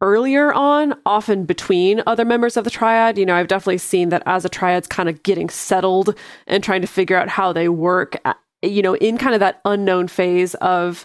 [0.00, 3.18] earlier on, often between other members of the triad.
[3.18, 6.14] You know, I've definitely seen that as a triad's kind of getting settled
[6.46, 9.60] and trying to figure out how they work, uh, you know, in kind of that
[9.64, 11.04] unknown phase of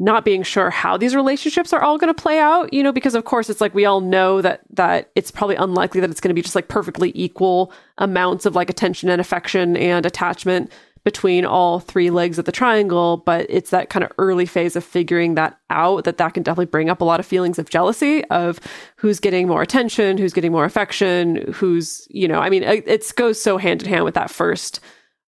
[0.00, 3.14] not being sure how these relationships are all going to play out you know because
[3.14, 6.30] of course it's like we all know that that it's probably unlikely that it's going
[6.30, 10.70] to be just like perfectly equal amounts of like attention and affection and attachment
[11.04, 14.84] between all three legs of the triangle but it's that kind of early phase of
[14.84, 18.24] figuring that out that that can definitely bring up a lot of feelings of jealousy
[18.26, 18.58] of
[18.96, 23.12] who's getting more attention who's getting more affection who's you know i mean it, it
[23.16, 24.80] goes so hand in hand with that first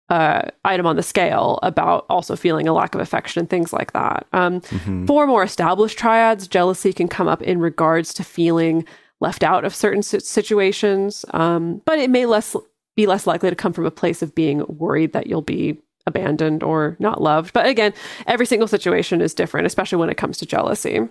[0.10, 3.94] uh, item on the scale about also feeling a lack of affection and things like
[3.94, 4.28] that.
[4.34, 5.06] Um, mm-hmm.
[5.06, 8.86] For more established triads, jealousy can come up in regards to feeling
[9.20, 12.56] left out of certain situations, um, but it may less
[12.96, 15.78] be less likely to come from a place of being worried that you'll be
[16.08, 17.54] abandoned or not loved.
[17.54, 17.94] But again,
[18.28, 21.02] every single situation is different, especially when it comes to jealousy.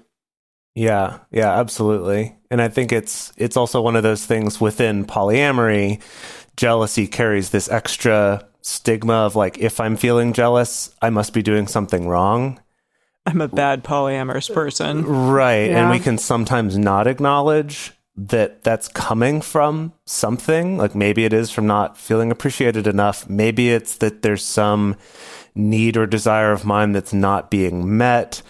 [0.75, 2.37] Yeah, yeah, absolutely.
[2.51, 6.03] And I think it's it's also one of those things within polyamory,
[6.57, 11.67] jealousy carries this extra stigma of like if I'm feeling jealous, I must be doing
[11.67, 12.61] something wrong.
[13.27, 15.05] I'm a bad polyamorous person.
[15.05, 15.71] Right.
[15.71, 15.83] Yeah.
[15.83, 20.79] And we can sometimes not acknowledge that that's coming from something.
[20.79, 23.29] Like maybe it is from not feeling appreciated enough.
[23.29, 24.97] Maybe it's that there's some
[25.55, 28.43] need or desire of mine that's not being met.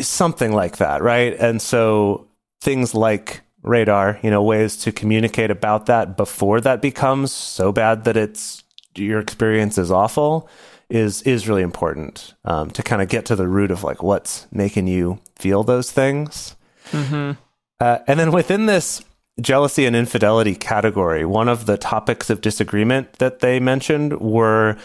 [0.00, 1.02] Something like that.
[1.02, 1.34] Right.
[1.38, 2.28] And so
[2.60, 8.04] things like radar, you know, ways to communicate about that before that becomes so bad
[8.04, 8.62] that it's
[8.94, 10.48] your experience is awful
[10.88, 14.46] is is really important um, to kind of get to the root of like what's
[14.52, 16.56] making you feel those things.
[16.90, 17.32] Mm-hmm.
[17.80, 19.02] Uh, and then within this
[19.40, 24.76] jealousy and infidelity category, one of the topics of disagreement that they mentioned were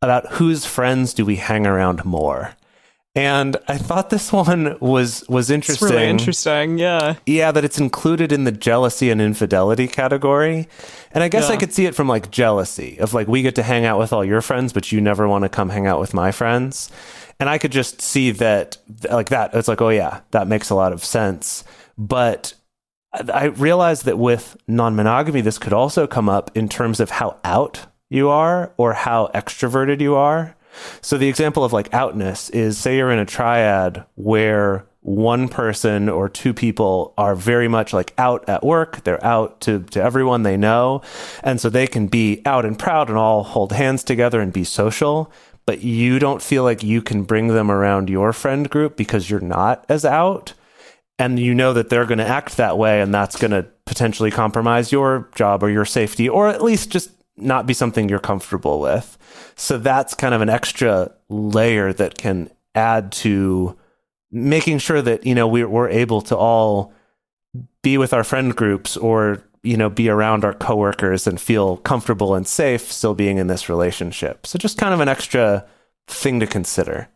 [0.00, 2.54] about whose friends do we hang around more.
[3.14, 5.88] And I thought this one was was interesting.
[5.88, 7.16] It's really interesting, yeah.
[7.26, 10.68] Yeah, that it's included in the jealousy and infidelity category.
[11.10, 11.54] And I guess yeah.
[11.54, 14.12] I could see it from like jealousy of like we get to hang out with
[14.12, 16.90] all your friends, but you never want to come hang out with my friends.
[17.40, 18.76] And I could just see that
[19.10, 19.52] like that.
[19.54, 21.64] It's like, oh yeah, that makes a lot of sense.
[21.98, 22.54] But
[23.12, 27.86] I realized that with non-monogamy, this could also come up in terms of how out
[28.08, 30.56] you are or how extroverted you are.
[31.00, 36.08] So the example of like outness is say you're in a triad where one person
[36.08, 39.04] or two people are very much like out at work.
[39.04, 41.02] They're out to, to everyone they know.
[41.42, 44.64] And so they can be out and proud and all hold hands together and be
[44.64, 45.32] social.
[45.66, 49.40] But you don't feel like you can bring them around your friend group because you're
[49.40, 50.52] not as out.
[51.18, 54.30] And you know that they're going to act that way and that's going to potentially
[54.30, 58.80] compromise your job or your safety or at least just not be something you're comfortable
[58.80, 59.16] with.
[59.56, 63.76] So that's kind of an extra layer that can add to
[64.30, 66.92] making sure that, you know, we're, we're able to all
[67.82, 72.34] be with our friend groups or, you know, be around our coworkers and feel comfortable
[72.34, 74.46] and safe still being in this relationship.
[74.46, 75.64] So just kind of an extra
[76.06, 77.08] thing to consider.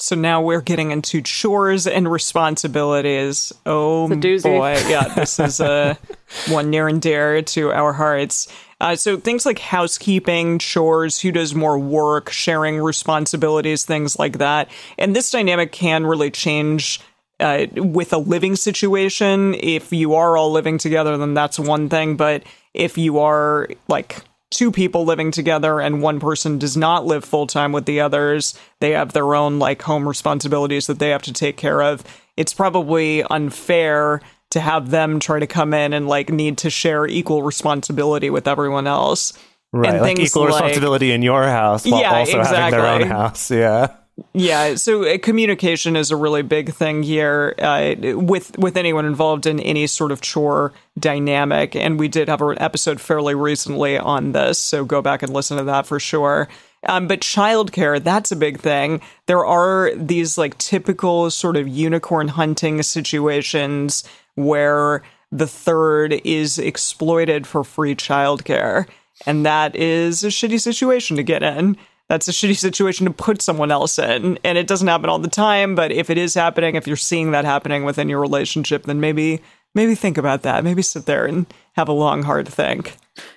[0.00, 3.52] So now we're getting into chores and responsibilities.
[3.66, 5.94] Oh boy, yeah, this is uh,
[6.48, 8.46] one near and dear to our hearts.
[8.80, 14.70] Uh, so things like housekeeping, chores, who does more work, sharing responsibilities, things like that.
[14.98, 17.00] And this dynamic can really change
[17.40, 19.54] uh, with a living situation.
[19.54, 22.16] If you are all living together, then that's one thing.
[22.16, 27.24] But if you are like two people living together and one person does not live
[27.24, 31.22] full time with the others, they have their own like home responsibilities that they have
[31.22, 32.02] to take care of.
[32.36, 34.20] It's probably unfair
[34.50, 38.48] to have them try to come in and like need to share equal responsibility with
[38.48, 39.32] everyone else.
[39.70, 42.56] Right, and like equal like, responsibility in your house while yeah, also exactly.
[42.56, 43.50] having their own house.
[43.50, 43.88] Yeah.
[44.32, 49.46] Yeah, so uh, communication is a really big thing here uh, with with anyone involved
[49.46, 54.32] in any sort of chore dynamic, and we did have an episode fairly recently on
[54.32, 56.48] this, so go back and listen to that for sure.
[56.84, 59.00] Um, but childcare, that's a big thing.
[59.26, 64.04] There are these like typical sort of unicorn hunting situations
[64.34, 68.86] where the third is exploited for free childcare,
[69.26, 71.76] and that is a shitty situation to get in
[72.08, 74.38] that's a shitty situation to put someone else in.
[74.44, 77.30] And it doesn't happen all the time, but if it is happening, if you're seeing
[77.32, 79.40] that happening within your relationship, then maybe
[79.74, 80.64] maybe think about that.
[80.64, 82.96] Maybe sit there and have a long hard think.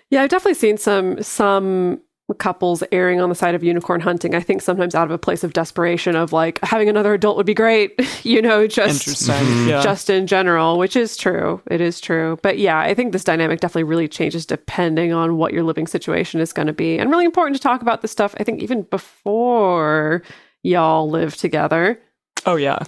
[0.09, 2.01] Yeah, I've definitely seen some some
[2.33, 4.35] couples erring on the side of unicorn hunting.
[4.35, 7.45] I think sometimes out of a place of desperation of like having another adult would
[7.45, 9.35] be great, you know, just Interesting.
[9.35, 9.69] Mm-hmm.
[9.69, 9.81] Yeah.
[9.81, 11.61] just in general, which is true.
[11.69, 12.39] It is true.
[12.41, 16.39] But yeah, I think this dynamic definitely really changes depending on what your living situation
[16.39, 16.97] is going to be.
[16.97, 20.23] And really important to talk about this stuff, I think, even before
[20.63, 21.99] y'all live together.
[22.45, 22.79] Oh, yeah.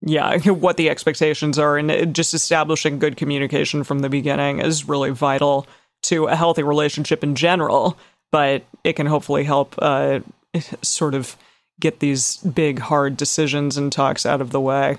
[0.00, 4.88] Yeah, what the expectations are, and uh, just establishing good communication from the beginning is
[4.88, 5.66] really vital
[6.02, 7.98] to a healthy relationship in general
[8.30, 10.20] but it can hopefully help uh,
[10.82, 11.36] sort of
[11.80, 14.96] get these big, hard decisions and talks out of the way.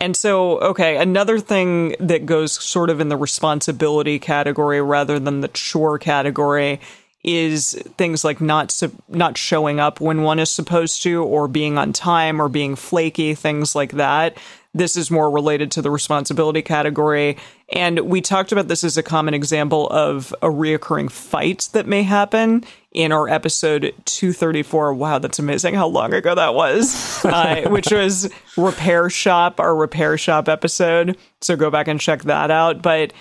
[0.00, 5.40] And so, okay, another thing that goes sort of in the responsibility category rather than
[5.40, 6.80] the chore category
[7.24, 11.76] is things like not su- not showing up when one is supposed to or being
[11.76, 14.36] on time or being flaky, things like that.
[14.72, 17.36] This is more related to the responsibility category.
[17.70, 22.02] And we talked about this as a common example of a reoccurring fight that may
[22.02, 24.94] happen in our episode 234.
[24.94, 30.16] Wow, that's amazing how long ago that was, uh, which was Repair Shop, our Repair
[30.16, 31.18] Shop episode.
[31.42, 32.80] So go back and check that out.
[32.80, 33.12] But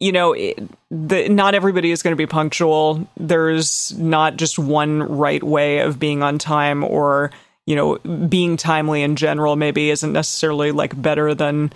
[0.00, 0.58] you know, it,
[0.90, 3.08] the, not everybody is going to be punctual.
[3.16, 7.32] There's not just one right way of being on time or
[7.66, 11.70] you know, being timely in general maybe isn't necessarily like better than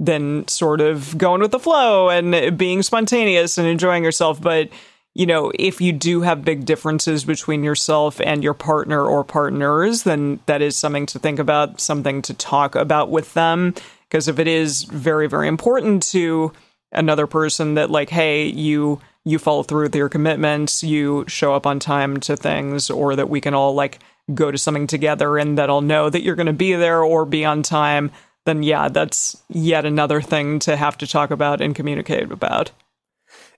[0.00, 4.40] than sort of going with the flow and being spontaneous and enjoying yourself.
[4.40, 4.70] But
[5.14, 10.04] you know, if you do have big differences between yourself and your partner or partners,
[10.04, 13.74] then that is something to think about, something to talk about with them.
[14.08, 16.52] Because if it is very, very important to
[16.92, 21.66] another person that, like, hey, you you follow through with your commitments, you show up
[21.66, 23.98] on time to things, or that we can all like
[24.34, 27.24] go to something together and that I'll know that you're going to be there or
[27.24, 28.12] be on time,
[28.46, 32.70] then yeah, that's yet another thing to have to talk about and communicate about.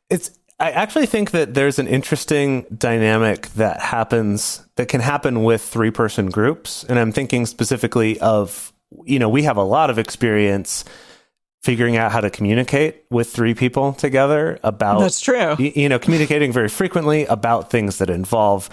[0.08, 5.62] It's I actually think that there's an interesting dynamic that happens that can happen with
[5.62, 6.84] three person groups.
[6.84, 8.70] And I'm thinking specifically of,
[9.04, 10.84] you know, we have a lot of experience
[11.62, 15.56] figuring out how to communicate with three people together about That's true.
[15.58, 18.68] You know, communicating very frequently about things that involve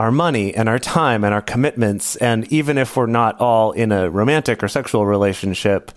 [0.00, 2.16] our money and our time and our commitments.
[2.16, 5.92] And even if we're not all in a romantic or sexual relationship,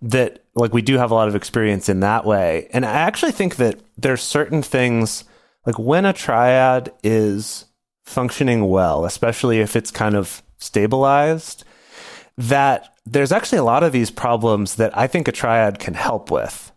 [0.00, 2.68] that like we do have a lot of experience in that way.
[2.72, 5.24] And I actually think that there's certain things
[5.66, 7.64] like when a triad is
[8.04, 11.64] functioning well, especially if it's kind of stabilized,
[12.36, 16.30] that there's actually a lot of these problems that I think a triad can help
[16.30, 16.70] with.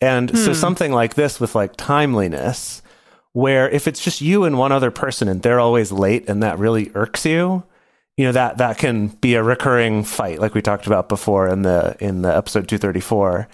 [0.00, 0.36] And hmm.
[0.36, 2.82] so something like this with like timeliness,
[3.34, 6.58] where if it's just you and one other person and they're always late and that
[6.58, 7.62] really irks you,
[8.16, 11.62] you know that that can be a recurring fight like we talked about before in
[11.62, 13.48] the in the episode 234.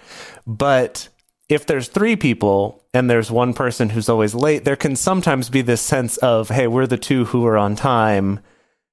[0.45, 1.09] But
[1.49, 5.61] if there's three people and there's one person who's always late, there can sometimes be
[5.61, 8.39] this sense of, hey, we're the two who are on time.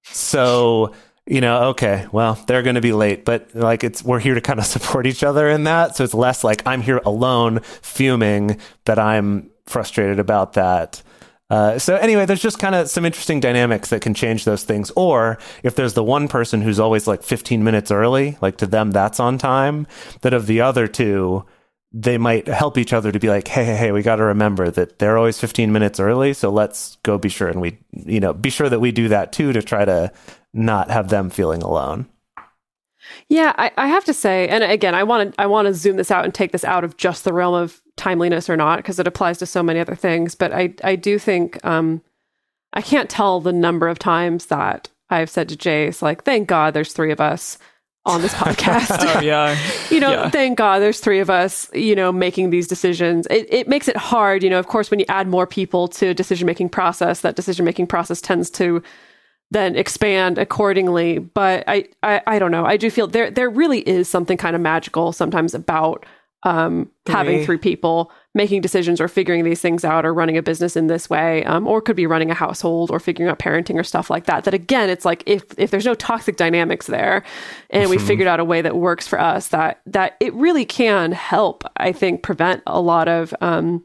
[0.03, 0.93] So,
[1.25, 4.41] you know, okay, well, they're going to be late, but like it's, we're here to
[4.41, 5.95] kind of support each other in that.
[5.95, 11.03] So it's less like I'm here alone fuming that I'm frustrated about that.
[11.51, 14.91] Uh, so anyway, there's just kind of some interesting dynamics that can change those things.
[14.97, 18.91] Or if there's the one person who's always like 15 minutes early, like to them
[18.91, 19.87] that's on time.
[20.21, 21.47] That of the other two,
[21.91, 24.71] they might help each other to be like, hey, hey, hey, we got to remember
[24.71, 26.35] that they're always 15 minutes early.
[26.35, 29.33] So let's go be sure and we, you know, be sure that we do that
[29.33, 30.13] too to try to
[30.53, 32.07] not have them feeling alone.
[33.29, 35.97] Yeah, I, I have to say, and again, I want to I want to zoom
[35.97, 38.99] this out and take this out of just the realm of timeliness or not because
[38.99, 40.35] it applies to so many other things.
[40.35, 42.03] But I I do think um,
[42.73, 46.75] I can't tell the number of times that I've said to Jase like, "Thank God
[46.75, 47.59] there's three of us."
[48.07, 48.97] on this podcast.
[49.17, 49.57] oh, yeah.
[49.91, 50.31] you know, yeah.
[50.31, 53.27] thank God there's three of us, you know, making these decisions.
[53.31, 56.09] It, it makes it hard, you know, of course, when you add more people to
[56.09, 58.83] a decision making process, that decision making process tends to
[59.51, 61.19] then expand accordingly.
[61.19, 62.65] But I, I, I don't know.
[62.65, 66.05] I do feel there there really is something kind of magical sometimes about
[66.45, 67.47] um, having Three.
[67.47, 71.11] three people making decisions or figuring these things out or running a business in this
[71.11, 74.27] way um, or could be running a household or figuring out parenting or stuff like
[74.27, 77.25] that that again it's like if if there's no toxic dynamics there
[77.71, 81.11] and we figured out a way that works for us that that it really can
[81.11, 83.85] help i think prevent a lot of um,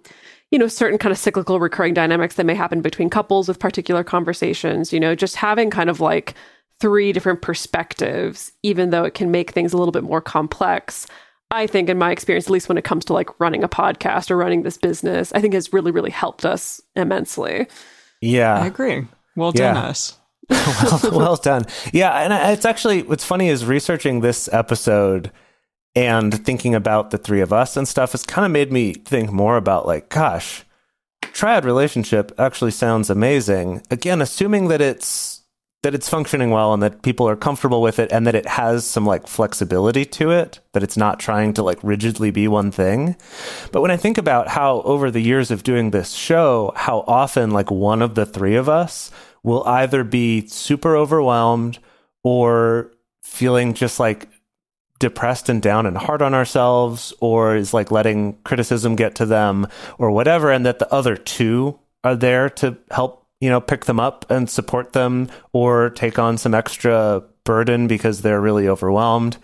[0.53, 4.03] you know certain kind of cyclical recurring dynamics that may happen between couples with particular
[4.03, 6.35] conversations you know just having kind of like
[6.79, 11.07] three different perspectives even though it can make things a little bit more complex
[11.51, 14.31] I think, in my experience, at least when it comes to like running a podcast
[14.31, 17.67] or running this business, I think has really, really helped us immensely.
[18.21, 18.59] Yeah.
[18.59, 19.05] I agree.
[19.35, 19.81] Well done, Yeah.
[19.83, 20.19] us.
[20.49, 21.65] well, well done.
[21.93, 25.31] Yeah, and it's actually what's funny is researching this episode
[25.95, 29.31] and thinking about the three of us and stuff has kind of made me think
[29.31, 30.63] more about like, gosh,
[31.21, 33.83] triad relationship actually sounds amazing.
[33.91, 35.41] Again, assuming that it's
[35.83, 38.85] that it's functioning well and that people are comfortable with it and that it has
[38.85, 43.17] some like flexibility to it, that it's not trying to like rigidly be one thing.
[43.73, 47.51] But when I think about how over the years of doing this show, how often
[47.51, 49.11] like one of the three of us
[49.43, 51.79] will either be super overwhelmed
[52.23, 52.91] or
[53.21, 54.29] feeling just like
[55.03, 59.67] depressed and down and hard on ourselves or is like letting criticism get to them
[59.97, 63.99] or whatever and that the other two are there to help you know pick them
[63.99, 69.35] up and support them or take on some extra burden because they're really overwhelmed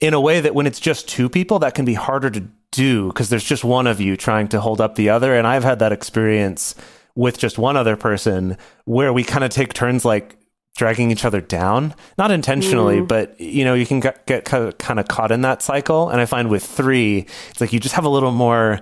[0.00, 3.06] in a way that when it's just two people that can be harder to do
[3.06, 5.36] because there's just one of you trying to hold up the other.
[5.36, 6.74] And i've had that experience
[7.14, 10.36] with just one other person where we kind of take turns like
[10.74, 11.94] dragging each other down?
[12.18, 13.08] Not intentionally mm.
[13.08, 16.08] but you know you can get, get kind of caught in that cycle.
[16.08, 18.80] And i find with three it's like you just have a little more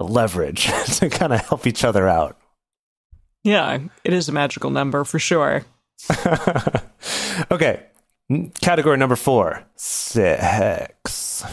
[0.00, 0.66] leverage
[0.98, 2.38] to kind of help each other out.
[3.42, 5.64] Yeah, it is a magical number for sure.
[7.50, 7.86] okay.
[8.60, 11.44] Category number four sex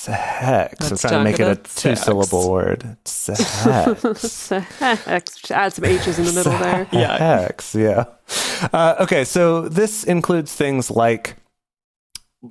[0.00, 3.40] sex i'm Let's trying to make it a about two syllable word sex
[4.16, 6.88] Sex, add some H's in the middle there.
[6.92, 7.18] Yeah.
[7.18, 8.04] Hex, yeah.
[8.72, 11.36] Uh, okay, so this includes things like,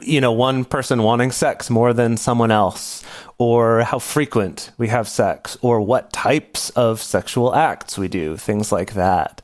[0.01, 3.03] you know, one person wanting sex more than someone else,
[3.37, 8.71] or how frequent we have sex, or what types of sexual acts we do, things
[8.71, 9.41] like that.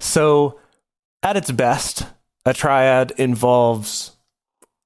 [0.00, 0.58] So,
[1.22, 2.06] at its best,
[2.44, 4.16] a triad involves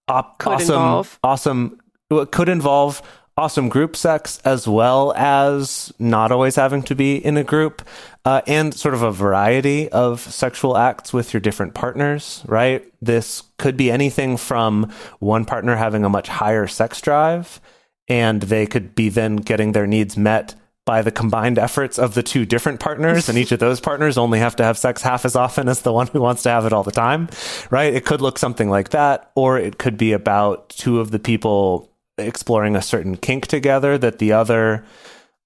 [0.08, 1.18] op- awesome, involve.
[1.22, 1.80] awesome.
[2.10, 3.02] It could involve
[3.36, 7.86] awesome group sex as well as not always having to be in a group,
[8.24, 12.42] uh, and sort of a variety of sexual acts with your different partners.
[12.46, 12.84] Right?
[13.00, 17.60] This could be anything from one partner having a much higher sex drive,
[18.08, 20.54] and they could be then getting their needs met
[20.84, 24.38] by the combined efforts of the two different partners, and each of those partners only
[24.38, 26.72] have to have sex half as often as the one who wants to have it
[26.72, 27.28] all the time,
[27.70, 27.92] right?
[27.92, 31.87] It could look something like that, or it could be about two of the people
[32.18, 34.84] exploring a certain kink together that the other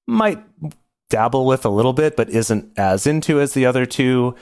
[0.07, 0.39] might
[1.11, 4.35] dabble with a little bit, but isn't as into as the other two.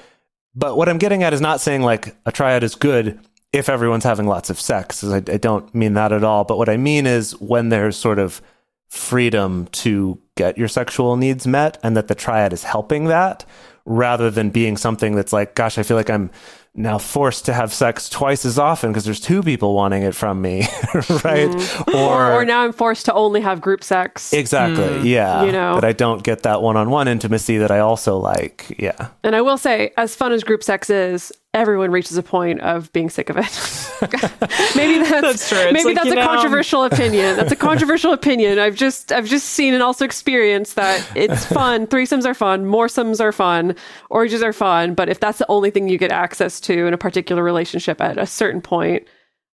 [0.55, 3.19] But what I'm getting at is not saying like a triad is good
[3.53, 5.03] if everyone's having lots of sex.
[5.03, 6.45] I, I don't mean that at all.
[6.45, 8.41] But what I mean is when there's sort of
[8.89, 13.45] freedom to get your sexual needs met and that the triad is helping that
[13.85, 16.31] rather than being something that's like, gosh, I feel like I'm
[16.75, 20.41] now forced to have sex twice as often because there's two people wanting it from
[20.41, 20.61] me,
[21.25, 21.49] right?
[21.51, 21.95] Mm.
[21.95, 24.33] Or, or now I'm forced to only have group sex.
[24.33, 24.85] Exactly.
[24.85, 25.05] Mm.
[25.05, 25.45] Yeah.
[25.45, 25.75] You know.
[25.75, 28.75] That I don't get that one on one intimacy that I also like.
[28.79, 29.09] Yeah.
[29.25, 32.93] And I will say, as fun as group sex is, everyone reaches a point of
[32.93, 33.45] being sick of it.
[34.77, 35.59] maybe that's, That's true.
[35.59, 37.37] It's maybe like, that's a know- controversial opinion.
[37.37, 38.59] That's a controversial opinion.
[38.59, 41.87] I've just I've just seen and also experienced that it's fun.
[41.87, 42.67] Threesomes are fun.
[42.67, 43.75] Moresomes are fun.
[44.11, 44.95] Orgies are fun.
[44.95, 48.17] But if that's the only thing you get access to in a particular relationship at
[48.17, 49.07] a certain point,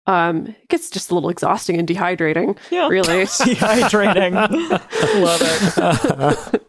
[0.08, 2.58] um, it gets just a little exhausting and dehydrating.
[2.72, 2.88] Yeah.
[2.89, 3.24] Really.
[3.24, 4.34] Dehydrating.
[5.22, 6.62] Love it.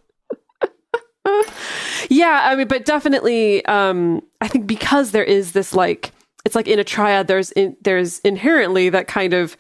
[2.09, 6.13] Yeah, I mean, but definitely, um, I think because there is this like,
[6.45, 9.57] it's like in a triad, there's in, there's inherently that kind of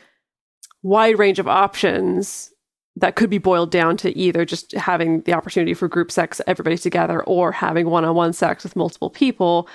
[0.82, 2.52] wide range of options
[2.98, 6.78] that could be boiled down to either just having the opportunity for group sex, everybody
[6.78, 9.68] together, or having one-on-one sex with multiple people.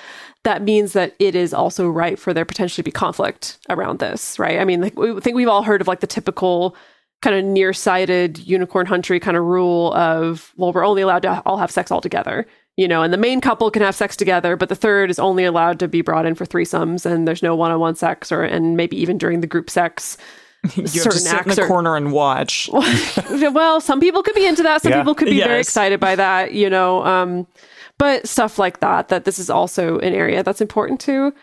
[0.44, 4.60] That means that it is also right for there potentially be conflict around this, right?
[4.60, 6.76] I mean, like we I think we've all heard of like the typical
[7.22, 11.58] kind of nearsighted unicorn huntry kind of rule of well we're only allowed to all
[11.58, 12.48] have sex all together
[12.78, 15.44] you know and the main couple can have sex together but the third is only
[15.44, 18.96] allowed to be brought in for threesomes and there's no one-on-one sex or and maybe
[18.98, 20.18] even during the group sex
[20.76, 22.70] You have to certain sit in the are- corner and watch.
[23.32, 25.00] well some people could be into that some Yeah.
[25.00, 27.48] people could be very excited by that you know um
[27.98, 31.34] but stuff like that that this is also an area that's important to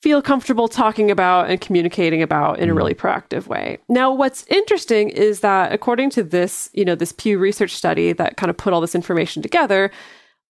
[0.00, 3.78] feel comfortable talking about and communicating about in a really proactive way.
[3.88, 8.36] Now, what's interesting is that according to this, you know, this Pew Research study that
[8.36, 9.90] kind of put all this information together,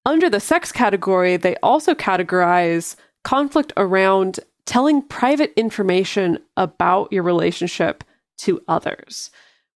[0.08, 8.02] under the sex category, they also categorize conflict around telling private information about your relationship
[8.38, 9.30] to others,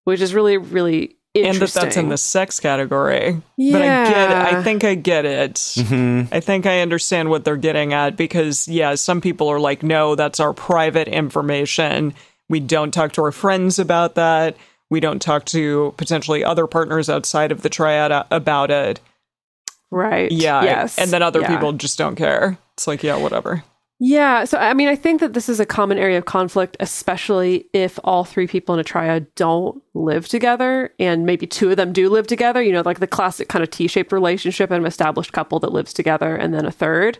[0.05, 1.81] which is really, really and interesting.
[1.81, 3.43] that that's in the sex category.
[3.59, 4.55] But I get it.
[4.55, 5.55] I think I get it.
[5.55, 6.35] Mm-hmm.
[6.35, 10.15] I think I understand what they're getting at because, yeah, some people are like, no,
[10.15, 12.15] that's our private information.
[12.49, 14.57] We don't talk to our friends about that.
[14.89, 19.01] We don't talk to potentially other partners outside of the triad about it.
[19.93, 20.33] Right.
[20.33, 20.63] Yeah.
[20.65, 20.99] Yes.
[20.99, 21.49] And then other Yeah.
[21.55, 22.59] people just don't care.
[22.75, 23.63] It's like, yeah, whatever.
[24.05, 24.45] Yeah.
[24.47, 28.01] So, I mean, I think that this is a common area of conflict, especially if
[28.03, 32.09] all three people in a triad don't live together and maybe two of them do
[32.09, 35.33] live together, you know, like the classic kind of T shaped relationship and an established
[35.33, 37.19] couple that lives together and then a third.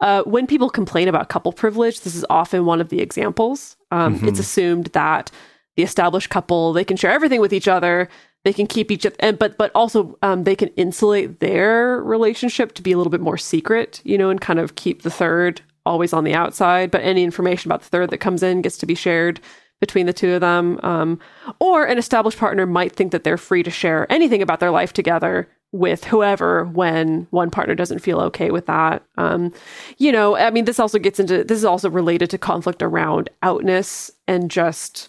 [0.00, 3.76] Uh, when people complain about couple privilege, this is often one of the examples.
[3.92, 5.30] Um, It's assumed that
[5.76, 8.08] the established couple they can share everything with each other,
[8.44, 12.72] they can keep each other, and but but also um, they can insulate their relationship
[12.74, 15.60] to be a little bit more secret, you know, and kind of keep the third
[15.86, 16.90] always on the outside.
[16.90, 19.40] But any information about the third that comes in gets to be shared
[19.80, 20.78] between the two of them.
[20.82, 21.18] Um,
[21.58, 24.92] or an established partner might think that they're free to share anything about their life
[24.92, 29.02] together with whoever when one partner doesn't feel okay with that.
[29.18, 29.52] Um,
[29.98, 33.28] you know, I mean, this also gets into this is also related to conflict around
[33.42, 35.08] outness and just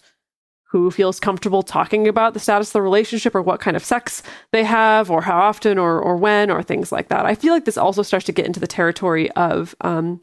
[0.82, 4.22] who feels comfortable talking about the status of the relationship or what kind of sex
[4.52, 7.26] they have or how often or or when or things like that.
[7.26, 10.20] I feel like this also starts to get into the territory of um,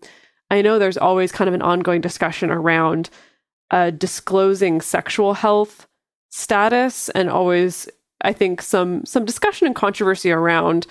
[0.52, 3.10] I know there's always kind of an ongoing discussion around
[3.72, 5.88] uh, disclosing sexual health
[6.30, 7.90] status and always
[8.22, 10.88] I think some some discussion and controversy around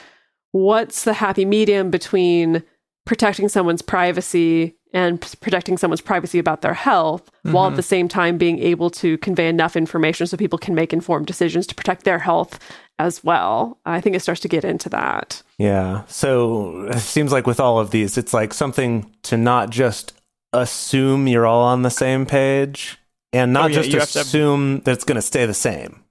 [0.50, 2.62] what's the happy medium between
[3.06, 7.76] protecting someone's privacy and p- protecting someone's privacy about their health while at mm-hmm.
[7.76, 11.66] the same time being able to convey enough information so people can make informed decisions
[11.66, 12.58] to protect their health
[12.98, 13.78] as well.
[13.84, 15.42] I think it starts to get into that.
[15.58, 16.04] Yeah.
[16.06, 20.12] So it seems like with all of these, it's like something to not just
[20.52, 22.98] assume you're all on the same page
[23.32, 26.02] and not Oh, yeah, just you have assume that it's going to stay the same.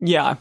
[0.00, 0.36] Yeah.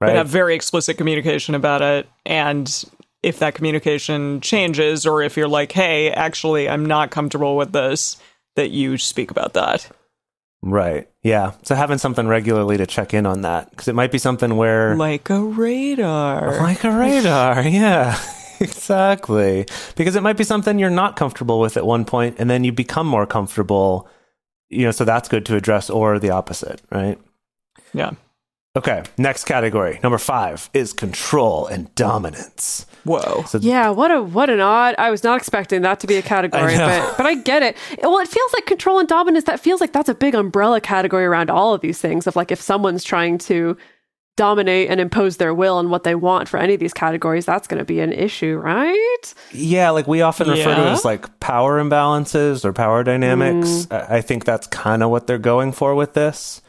[0.00, 0.08] Right.
[0.08, 2.08] But have very explicit communication about it.
[2.24, 2.84] And
[3.22, 8.16] if that communication changes, or if you're like, hey, actually, I'm not comfortable with this,
[8.56, 9.88] that you speak about that.
[10.62, 11.06] right.
[11.22, 11.52] Yeah.
[11.64, 14.96] So having something regularly to check in on that because it might be something where
[14.96, 16.56] Like a radar.
[16.58, 17.62] like a radar.
[17.68, 18.18] yeah.
[18.60, 19.66] Exactly.
[19.96, 22.72] Because it might be something you're not comfortable with at one point and then you
[22.72, 24.06] become more comfortable.
[24.68, 27.18] You know, so that's good to address or the opposite, right?
[27.94, 28.10] Yeah.
[28.76, 29.98] Okay, next category.
[30.00, 32.86] Number five is control and dominance.
[33.02, 33.42] Whoa.
[33.48, 34.94] So Yeah, what a what an odd.
[34.96, 37.76] I was not expecting that to be a category, but but I get it.
[38.00, 39.44] Well, it feels like control and dominance.
[39.46, 42.28] That feels like that's a big umbrella category around all of these things.
[42.28, 43.76] Of like if someone's trying to
[44.36, 47.66] dominate and impose their will and what they want for any of these categories, that's
[47.66, 49.34] going to be an issue, right?
[49.52, 53.86] yeah, like we often refer to it as like power imbalances or power dynamics.
[53.86, 54.10] Mm.
[54.10, 56.62] I I think that's kind of what they're going for with this.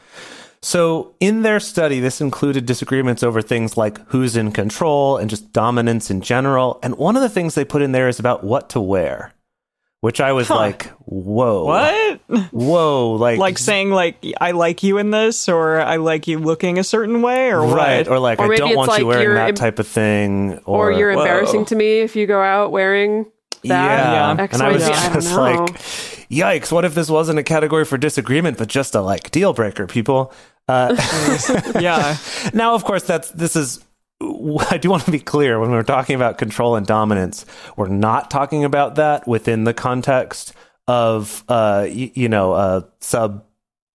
[0.64, 5.52] So, in their study, this included disagreements over things like who's in control and just
[5.52, 6.78] dominance in general.
[6.84, 9.32] And one of the things they put in there is about what to wear,
[10.02, 10.54] which I was Huh.
[10.56, 11.64] like, whoa.
[11.64, 12.20] What?
[12.52, 13.10] Whoa.
[13.18, 16.84] Like, Like saying like I like you in this, or I like you looking a
[16.84, 18.06] certain way, or right.
[18.06, 18.08] what?
[18.08, 20.58] Or like, Or I don't want like you wearing that em- type of thing.
[20.64, 21.22] Or, Or, you're Whoa.
[21.22, 23.26] embarrassing to me if you go out wearing
[23.64, 24.36] that.
[24.36, 24.42] Yeah.
[24.44, 24.92] X, and I Y, was Z.
[24.92, 25.40] I don't just know.
[25.42, 29.52] like, yikes, what if this wasn't a category for disagreement, but just a like deal
[29.52, 30.32] breaker, people?
[30.68, 30.96] Uh,
[31.80, 32.16] yeah.
[32.54, 33.84] now, of course, that's this is.
[34.70, 37.44] I do want to be clear when we're talking about control and dominance,
[37.76, 40.52] we're not talking about that within the context
[40.86, 43.44] of, uh, y- you know, a sub,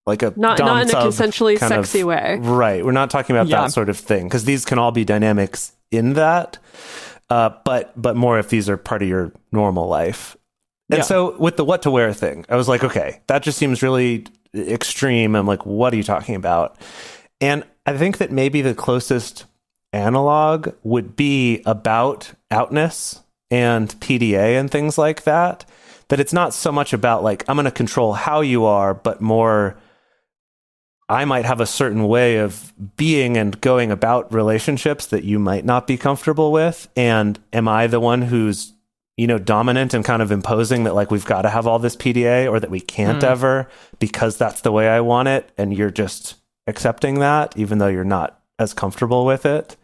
[0.05, 2.39] like a Not- not in a consensually kind of- sexy way.
[2.41, 2.84] right?
[2.84, 3.61] We're not talking about Yeah.
[3.62, 6.59] that sort of thing because these can all be dynamics in that,
[7.30, 10.37] uh, but but more if these are part of your normal life.
[10.91, 11.05] And Yeah.
[11.05, 14.26] so with the what to wear thing, I was like, okay, that just seems really
[14.55, 15.34] extreme.
[15.34, 16.76] I'm like, what are you talking about?
[17.41, 19.45] And I think that maybe the closest
[19.93, 23.20] analog would be about outness
[23.51, 25.64] and PDA and things like that.
[26.09, 29.20] That it's not so much about like, I'm going to control how you are, but
[29.20, 29.76] more,
[31.09, 35.64] I might have a certain way of being and going about relationships that you might
[35.64, 36.89] not be comfortable with.
[36.97, 38.72] And am I the one who's,
[39.17, 41.97] you know, dominant and kind of imposing that like we've got to have all this
[41.97, 45.51] PDA or that we can't ever because that's the way I want it?
[45.57, 46.37] And you're just
[46.67, 49.77] accepting that, even though you're not as comfortable with it.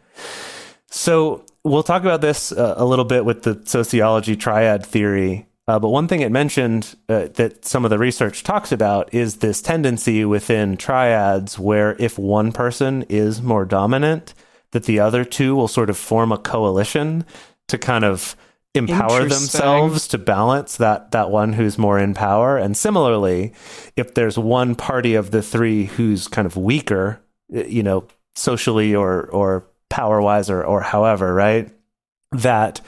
[0.89, 5.47] So we'll talk about this uh, a little bit with the sociology triad theory.
[5.67, 9.37] Uh, but one thing it mentioned uh, that some of the research talks about is
[9.37, 14.33] this tendency within triads where if one person is more dominant,
[14.71, 17.25] that the other two will sort of form a coalition
[17.69, 18.35] to kind of
[18.75, 22.57] empower themselves to balance that that one who's more in power.
[22.57, 23.53] And similarly,
[23.95, 29.27] if there's one party of the three who's kind of weaker, you know, socially or
[29.27, 31.69] or power wise or or however, right?
[32.31, 32.81] That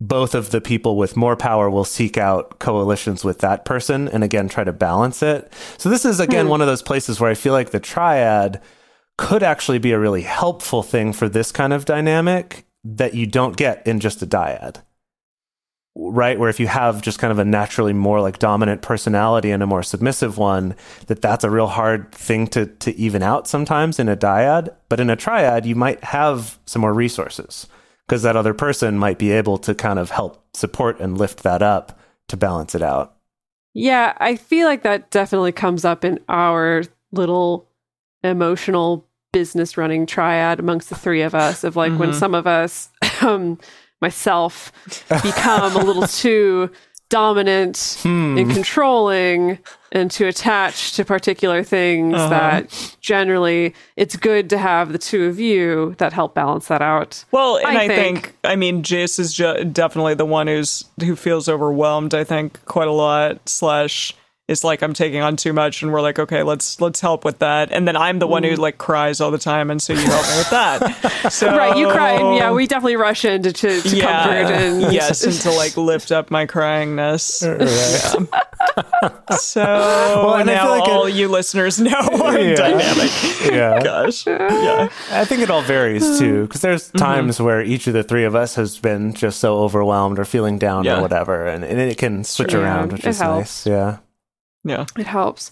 [0.00, 4.22] both of the people with more power will seek out coalitions with that person and
[4.22, 5.52] again try to balance it.
[5.78, 6.50] So this is again hmm.
[6.50, 8.60] one of those places where I feel like the triad
[9.16, 13.56] could actually be a really helpful thing for this kind of dynamic that you don't
[13.56, 14.82] get in just a dyad.
[15.96, 16.38] Right?
[16.38, 19.66] Where if you have just kind of a naturally more like dominant personality and a
[19.66, 20.74] more submissive one,
[21.06, 25.00] that that's a real hard thing to to even out sometimes in a dyad, but
[25.00, 27.68] in a triad you might have some more resources
[28.06, 31.62] because that other person might be able to kind of help support and lift that
[31.62, 33.16] up to balance it out.
[33.72, 37.68] Yeah, I feel like that definitely comes up in our little
[38.22, 42.88] emotional business running triad amongst the three of us of like when some of us
[43.20, 43.58] um
[44.04, 44.70] myself
[45.08, 46.70] become a little too
[47.08, 48.36] dominant hmm.
[48.36, 49.58] and controlling
[49.92, 52.28] and too attached to particular things uh-huh.
[52.28, 57.24] that generally it's good to have the two of you that help balance that out.
[57.30, 60.84] Well, and I I, think- think, I mean, Jase is ju- definitely the one who's
[61.00, 62.14] who feels overwhelmed.
[62.14, 63.48] I think quite a lot.
[63.48, 64.12] Slash,
[64.46, 67.38] it's like I'm taking on too much, and we're like, okay, let's let's help with
[67.38, 67.72] that.
[67.72, 70.26] And then I'm the one who like cries all the time, and so you help
[70.28, 71.32] me with that.
[71.32, 72.10] So Right, you cry.
[72.12, 75.50] and Yeah, we definitely rush in to, to, to yeah, comfort and yes, and to
[75.52, 77.42] like lift up my cryingness.
[78.74, 79.36] Yeah.
[79.36, 82.54] So and I now feel like it- all you listeners know our Yeah.
[82.54, 83.10] dynamic.
[83.44, 83.80] Yeah.
[83.82, 84.88] Gosh, yeah.
[85.10, 86.98] I think it all varies too, because there's Mm-hmm.
[86.98, 90.58] times where each of the three of us has been just so overwhelmed or feeling
[90.58, 90.98] down Yeah.
[90.98, 93.66] or whatever, and, and it can switch around, which it is helps.
[93.66, 93.66] nice.
[93.66, 93.98] Yeah.
[94.64, 94.86] Yeah.
[94.98, 95.50] It helps.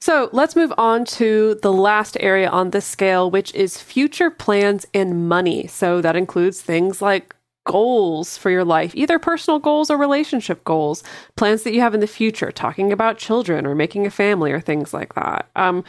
[0.00, 4.86] So let's move on to the last area on this scale, which is future plans
[4.94, 5.66] and money.
[5.66, 7.34] So that includes things like
[7.66, 11.04] goals for your life, either personal goals or relationship goals,
[11.36, 14.60] plans that you have in the future, talking about children or making a family or
[14.60, 15.50] things like that.
[15.54, 15.84] Um,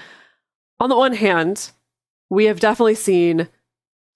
[0.82, 1.72] on the one hand,
[2.30, 3.47] we have definitely seen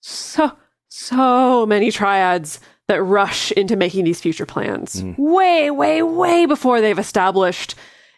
[0.01, 0.51] so
[0.89, 6.99] so many triads that rush into making these future plans way way way before they've
[6.99, 7.75] established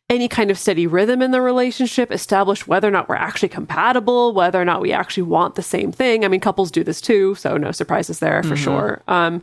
[0.09, 4.33] any kind of steady rhythm in the relationship, establish whether or not we're actually compatible,
[4.33, 6.23] whether or not we actually want the same thing.
[6.23, 9.01] I mean, couples do this too, so no surprises there for sure.
[9.09, 9.41] Um,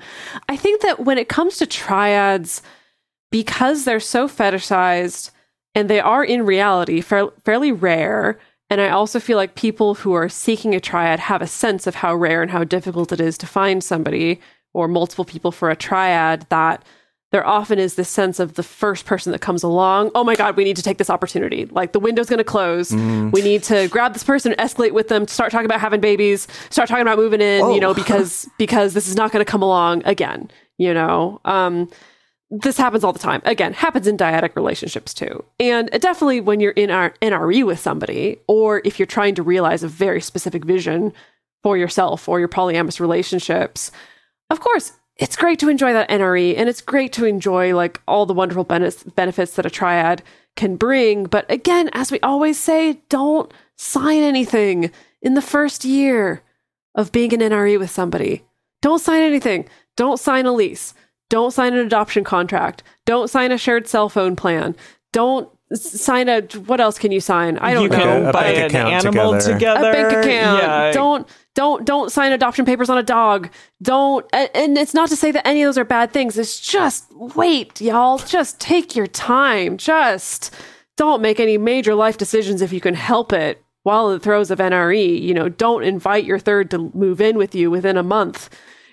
[0.49, 2.63] I think that when it comes to triads,
[3.31, 5.33] because they're so fetishized
[5.75, 8.39] and they are in reality fair, fairly rare.
[8.71, 11.97] And I also feel like people who are seeking a triad have a sense of
[11.97, 14.41] how rare and how difficult it is to find somebody
[14.73, 16.85] or multiple people for a triad that
[17.35, 20.57] there often is this sense of the first person that comes along, oh my God,
[20.57, 21.67] we need to take this opportunity.
[21.67, 22.93] Like the window's going to close.
[22.93, 26.89] We need to grab this person escalate with them, start talking about having babies, start
[26.89, 30.03] talking about moving in, you know, because because this is not going to come along
[30.05, 31.41] again, you know.
[31.45, 31.91] Um
[32.51, 33.43] this happens all the time.
[33.45, 35.45] Again, happens in dyadic relationships too.
[35.59, 39.83] And definitely when you're in our NRE with somebody, or if you're trying to realize
[39.83, 41.13] a very specific vision
[41.65, 43.91] for yourself or your polyamorous relationships,
[44.51, 48.27] of course, it's great to enjoy that NRE and it's great to enjoy like all
[48.27, 50.23] the wonderful bene- benefits that a triad
[50.57, 51.25] can bring.
[51.25, 54.91] But again, as we always say, don't sign anything
[55.23, 56.43] in the first year
[56.95, 58.45] of being an NRE with somebody.
[58.83, 59.69] Don't sign anything.
[59.97, 60.95] Don't sign a lease.
[61.31, 62.83] Don't sign an adoption contract.
[63.05, 64.77] Don't sign a shared cell phone plan.
[65.13, 67.59] Don't sign a what else can you sign?
[67.59, 67.97] I don't you know.
[67.97, 69.53] can a buy bank an animal together.
[69.55, 69.91] together.
[69.91, 70.63] a bank account.
[70.63, 70.93] Yeah.
[70.93, 73.49] Don't don't don't sign adoption papers on a dog.
[73.83, 76.37] Don't and it's not to say that any of those are bad things.
[76.39, 78.19] It's just wait, y'all.
[78.19, 79.77] Just take your time.
[79.77, 80.55] Just
[80.97, 84.51] don't make any major life decisions if you can help it while in the throes
[84.51, 85.21] of NRE.
[85.21, 88.51] You know, don't invite your third to move in with you within a month.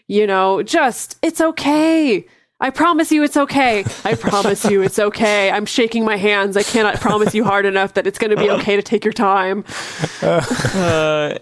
[0.08, 2.26] You know, just it's okay.
[2.62, 3.84] I promise you it's okay.
[4.06, 5.50] I promise you it's okay.
[5.50, 6.56] I'm shaking my hands.
[6.56, 9.14] I cannot promise you hard enough that it's going to be okay to take your
[9.14, 9.66] time.
[10.22, 10.40] Uh,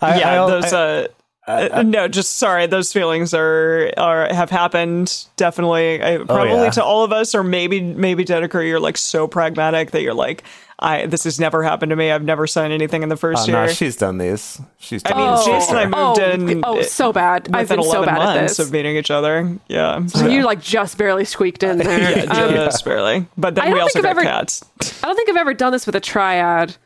[0.00, 0.72] I, yeah, I- those.
[0.72, 1.08] I-
[1.48, 2.68] uh, uh, no, just sorry.
[2.68, 6.00] Those feelings are are have happened definitely.
[6.00, 6.70] I, probably yeah.
[6.70, 10.44] to all of us, or maybe maybe Dedeker, you're like so pragmatic that you're like,
[10.82, 12.10] I this has never happened to me.
[12.10, 13.66] I've never signed anything in the first oh, year.
[13.66, 14.60] no, she's done these.
[14.78, 15.46] She's I done mean.
[15.46, 16.64] Jase and I moved oh, in.
[16.64, 17.48] Oh, so bad.
[17.52, 18.58] I've been so 11 bad at this.
[18.58, 19.58] of meeting each other.
[19.68, 22.00] Yeah, So you like just barely squeaked in there.
[22.24, 23.26] yeah, Um, just barely.
[23.36, 24.64] But then we also got I've ever- cats.
[25.02, 26.76] I don't think I've ever done this with a triad.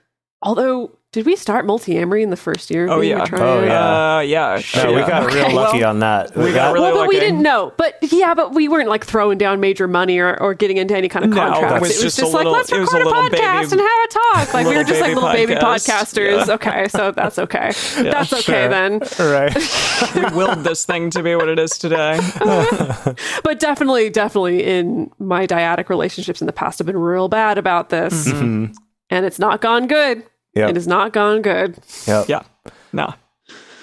[0.42, 2.84] Although, did we start Multiamory in the first year?
[2.84, 3.24] of Oh being a yeah.
[3.24, 3.42] triad?
[3.42, 4.16] Oh, yeah.
[4.16, 4.61] Uh, yeah.
[4.76, 5.09] No, we yeah.
[5.09, 6.36] got real lucky Well, on that.
[6.36, 7.72] we got That- really well, but we didn't know.
[7.78, 11.09] But yeah, but we weren't like throwing down major money or, or getting into any
[11.09, 11.76] kind of No, contracts.
[11.76, 13.30] it was just just, a like little- let's it was a record a, podcast
[13.70, 14.54] baby- and have a talk.
[14.54, 16.46] Like we were just like baby little baby podcasters.
[16.48, 16.54] Yeah.
[16.54, 17.70] Okay, so that's okay.
[18.02, 18.68] that's okay Sure.
[18.68, 18.98] then.
[19.18, 19.54] right.
[20.14, 22.18] we willed this thing to be what it is today.
[23.42, 27.88] But definitely, definitely in my dyadic relationships in the past, I've been real bad about
[27.88, 28.72] this, Mm-hmm.
[29.11, 30.24] and it's not gone good.
[30.57, 30.70] Yep.
[30.70, 31.78] It has not gone good.
[32.07, 32.28] Yep.
[32.28, 32.42] Yeah.
[32.92, 33.14] No.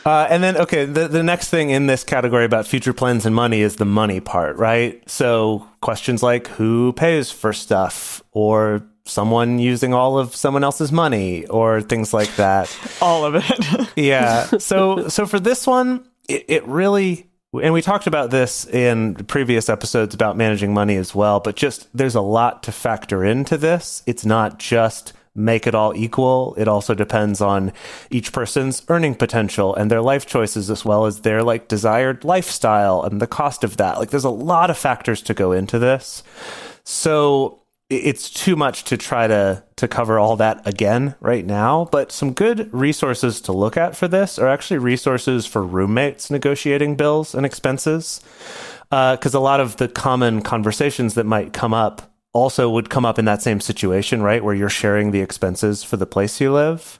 [0.05, 3.33] Uh, and then, okay, the, the next thing in this category about future plans and
[3.33, 5.01] money is the money part, right?
[5.09, 11.45] So questions like who pays for stuff or someone using all of someone else's money
[11.47, 12.75] or things like that.
[13.01, 13.89] All of it.
[13.97, 14.45] yeah.
[14.57, 17.29] So, so for this one, it, it really,
[17.61, 21.87] and we talked about this in previous episodes about managing money as well, but just
[21.95, 24.03] there's a lot to factor into this.
[24.05, 26.55] It's not just make it all equal.
[26.57, 27.73] It also depends on
[28.09, 33.03] each person's earning potential and their life choices as well as their like desired lifestyle
[33.03, 33.97] and the cost of that.
[33.97, 36.23] Like there's a lot of factors to go into this.
[36.83, 42.11] So it's too much to try to to cover all that again right now but
[42.11, 47.35] some good resources to look at for this are actually resources for roommates negotiating bills
[47.35, 48.21] and expenses
[48.91, 53.05] uh, because a lot of the common conversations that might come up also would come
[53.05, 56.51] up in that same situation right where you're sharing the expenses for the place you
[56.51, 56.99] live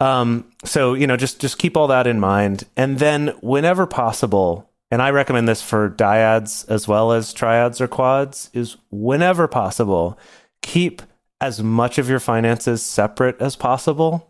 [0.00, 4.70] um, so you know, just just keep all that in mind, and then whenever possible,
[4.90, 10.18] and I recommend this for dyads as well as triads or quads, is whenever possible,
[10.62, 11.02] keep
[11.40, 14.28] as much of your finances separate as possible.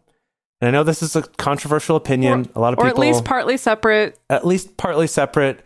[0.60, 2.48] And I know this is a controversial opinion.
[2.54, 4.18] a lot of or people, at least partly separate.
[4.30, 5.60] at least partly separate.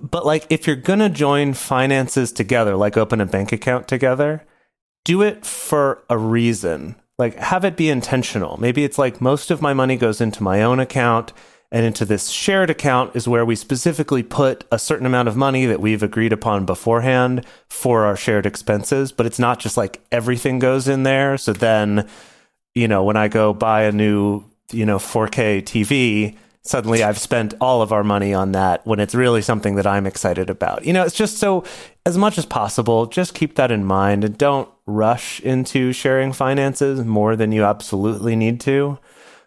[0.00, 4.44] But like, if you're gonna join finances together, like open a bank account together,
[5.04, 6.96] do it for a reason.
[7.18, 8.56] Like, have it be intentional.
[8.58, 11.32] Maybe it's like most of my money goes into my own account,
[11.72, 15.66] and into this shared account is where we specifically put a certain amount of money
[15.66, 19.12] that we've agreed upon beforehand for our shared expenses.
[19.12, 21.38] But it's not just like everything goes in there.
[21.38, 22.08] So then,
[22.74, 27.54] you know, when I go buy a new, you know, 4K TV, suddenly I've spent
[27.60, 30.84] all of our money on that when it's really something that I'm excited about.
[30.84, 31.64] You know, it's just so,
[32.04, 37.04] as much as possible, just keep that in mind and don't rush into sharing finances
[37.04, 38.98] more than you absolutely need to.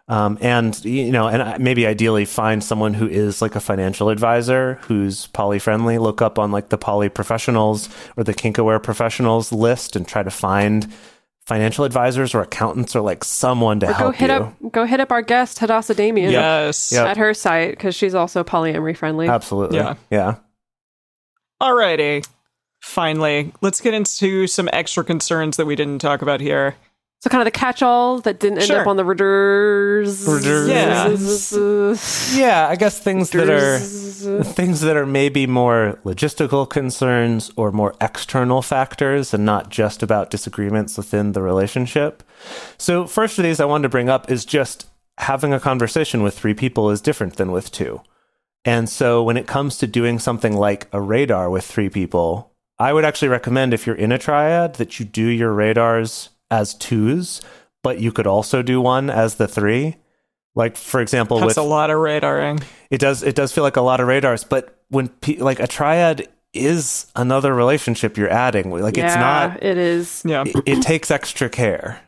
[0.10, 4.76] Um, and you know, and maybe ideally find someone who is like a financial advisor
[4.82, 5.98] who's poly friendly.
[5.98, 7.88] Look up on like the poly professionals
[8.18, 10.92] or the kinkaware professionals list and try to find
[11.46, 14.36] financial advisors or accountants or like someone to Or go help hit you.
[14.36, 16.92] up go hit up our guest Hadassah Damien Yes.
[16.92, 17.08] Yep.
[17.08, 19.28] at her site because she's also polyamory friendly.
[19.28, 19.78] Absolutely.
[19.78, 19.96] Yeah.
[20.10, 20.36] Yeah.
[21.62, 22.28] Alrighty.
[22.82, 26.76] Finally, let's get into some extra concerns that we didn't talk about here.
[27.24, 28.82] So kind of the catch-all that didn't end Sure.
[28.82, 30.28] up on the Redders.
[30.68, 31.08] Yeah.
[32.38, 37.96] Yeah, I guess things that are things that are maybe more logistical concerns or more
[38.02, 42.24] external factors and not just about disagreements within the relationship.
[42.78, 46.38] So, first of these I wanted to bring up is just having a conversation with
[46.38, 48.02] three people is different than with two.
[48.66, 52.92] And so, when it comes to doing something like a radar with three people, I
[52.92, 57.42] would actually recommend if you're in a triad that you do your radars as twos,
[57.82, 59.96] but you could also do one as the three.
[60.56, 62.64] Like for example, That's with a lot of radaring.
[62.92, 65.66] it does it does feel like a lot of radars, but when pe- like a
[65.68, 70.22] triad is another relationship you're adding, like it's not it is.
[70.24, 70.44] Yeah.
[70.46, 72.02] it, it takes extra care.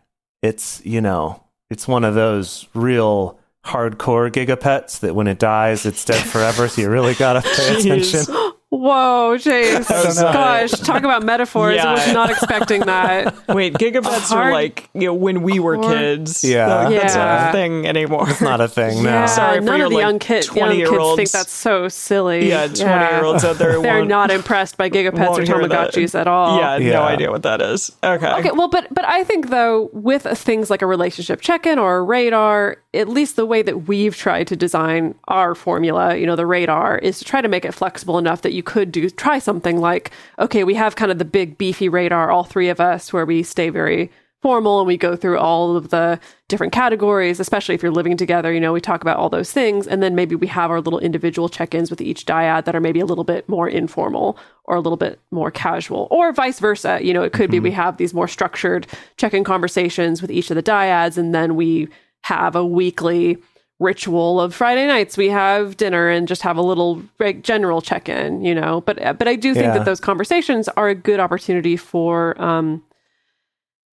[0.43, 6.05] It's, you know, it's one of those real hardcore gigapets that when it dies, it's
[6.05, 6.67] dead forever.
[6.67, 8.25] So you really got to pay attention.
[8.79, 9.89] Whoa, Jase.
[9.89, 11.77] was, Gosh, talk about metaphors.
[11.79, 13.33] I was not expecting that.
[13.49, 16.43] Wait, gigapets are like you know, when we were Hard- kids.
[16.43, 16.85] Yeah.
[16.85, 18.29] Like, that's not a thing anymore.
[18.29, 19.09] It's not a thing now.
[19.21, 21.17] Yeah, Sorry for none your, of the like, young, kid, young 20 year kids olds.
[21.17, 22.49] think that's so silly.
[22.49, 25.55] Yeah, 20 year olds out there who They're won't- impressed by gigapets or hear.
[25.55, 26.57] Tamagotchis at all.
[26.57, 26.93] Yeah, Yeah.
[26.93, 27.91] no idea what that is.
[28.03, 28.31] Okay.
[28.33, 32.03] Okay, well, but but I think though with things like a relationship check-in or a
[32.03, 36.45] radar, at least the way that we've tried to design our formula, you know, the
[36.45, 39.79] radar, is to try to make it flexible enough that you could do try something
[39.79, 43.25] like, okay, we have kind of the big beefy radar, all three of us, where
[43.25, 44.11] we stay very
[44.41, 48.53] formal and we go through all of the different categories, especially if you're living together,
[48.53, 49.87] you know, we talk about all those things.
[49.87, 52.79] And then maybe we have our little individual check ins with each dyad that are
[52.79, 56.99] maybe a little bit more informal or a little bit more casual, or vice versa.
[57.01, 57.81] You know, it could be we mm-hmm.
[57.81, 58.85] have these more structured
[59.17, 61.87] check in conversations with each of the dyads, and then we
[62.21, 63.37] have a weekly
[63.79, 68.07] ritual of Friday nights we have dinner and just have a little like, general check
[68.07, 68.81] in, you know.
[68.81, 69.73] But but I do think Yeah.
[69.79, 72.83] that those conversations are a good opportunity for um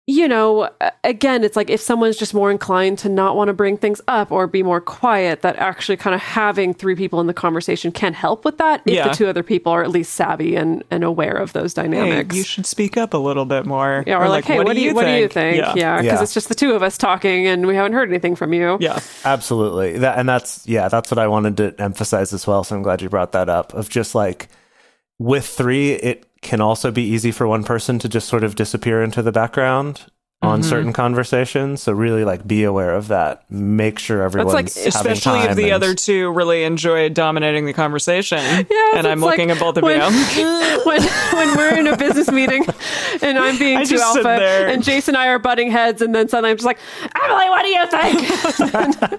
[0.10, 0.70] you know,
[1.04, 4.32] again, it's like if someone's just more inclined to not want to bring things up
[4.32, 8.14] or be more quiet, that actually kind of having three people in the conversation can
[8.14, 9.10] help with that if Yeah.
[9.10, 12.34] the two other people are at least savvy and, and aware of those Hey, dynamics.
[12.38, 14.06] you should speak up a little bit more.
[14.08, 15.58] yeah, or, like, hey, what, do you, what do you think?
[15.58, 15.74] Yeah.
[15.76, 16.24] Yeah, because Yeah.
[16.24, 18.78] it's just the two of us talking and we haven't heard anything from you.
[18.80, 19.00] Yeah.
[19.26, 19.98] Absolutely.
[19.98, 22.64] That and that's yeah, that's what I wanted to emphasize as well.
[22.64, 23.74] So I'm glad you brought that up.
[23.74, 24.48] Of just like
[25.20, 29.02] with three, it can also be easy for one person to just sort of disappear
[29.04, 30.06] into the background
[30.44, 30.70] on Mm-hmm.
[30.70, 31.82] certain conversations.
[31.82, 33.44] So really like be aware of that.
[33.52, 37.74] Make sure everyone's like- having Especially if the and- other two really enjoy dominating the
[37.74, 38.38] conversation.
[38.70, 40.82] Yes, and I'm it's like looking at both of when, you.
[40.86, 41.02] when
[41.34, 42.66] when we're in a business meeting
[43.24, 46.28] and I'm being I too alpha and Jase and I are butting heads and then
[46.30, 46.78] suddenly I'm just like,
[47.20, 49.12] Emily, what do you think?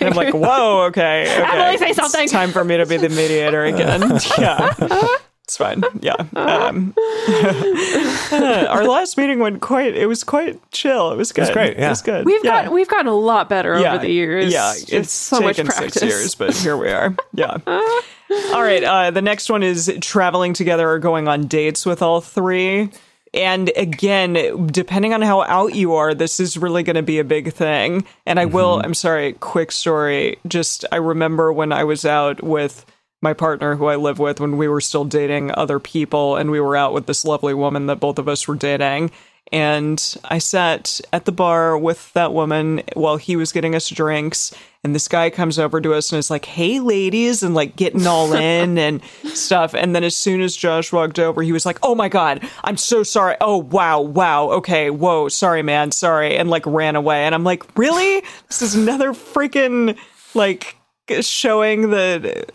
[0.00, 1.22] And I'm like, whoa, okay.
[1.24, 1.44] okay.
[1.44, 2.28] Emily, say It's something.
[2.28, 4.20] time for me to be the mediator again.
[4.38, 5.08] yeah.
[5.46, 5.84] It's fine.
[6.00, 6.16] Yeah.
[6.34, 6.92] Um,
[8.68, 11.12] our last meeting went quite, it was quite chill.
[11.12, 11.52] It was good.
[11.52, 11.86] great, yeah.
[11.86, 12.26] It was good.
[12.26, 12.64] We've yeah.
[12.64, 13.94] got we've gotten a lot better yeah.
[13.94, 14.52] over the years.
[14.52, 14.72] Yeah.
[14.72, 15.94] Just It's so much taken practice.
[15.94, 17.14] six years, but here we are.
[17.32, 17.58] Yeah.
[17.66, 18.82] all right.
[18.82, 22.90] Uh, the next one is traveling together or going on dates with all three.
[23.32, 27.24] And again, depending on how out you are, this is really going to be a
[27.24, 28.04] big thing.
[28.24, 30.38] And I will, I'm sorry, quick story.
[30.48, 32.86] Just, I remember when I was out with
[33.22, 36.60] my partner who I live with when we were still dating other people, and we
[36.60, 39.10] were out with this lovely woman that both of us were dating.
[39.52, 44.52] And I sat at the bar with that woman while he was getting us drinks.
[44.82, 48.06] And this guy comes over to us and is like, Hey, ladies, and like getting
[48.08, 49.02] all in and
[49.34, 49.72] stuff.
[49.74, 52.76] And then as soon as Josh walked over, he was like, Oh my God, I'm
[52.76, 53.36] so sorry.
[53.40, 54.50] Oh, wow, wow.
[54.50, 56.36] Okay, whoa, sorry, man, sorry.
[56.36, 57.24] And like ran away.
[57.24, 58.22] And I'm like, Really?
[58.48, 59.96] This is another freaking
[60.34, 60.76] like
[61.20, 62.50] showing that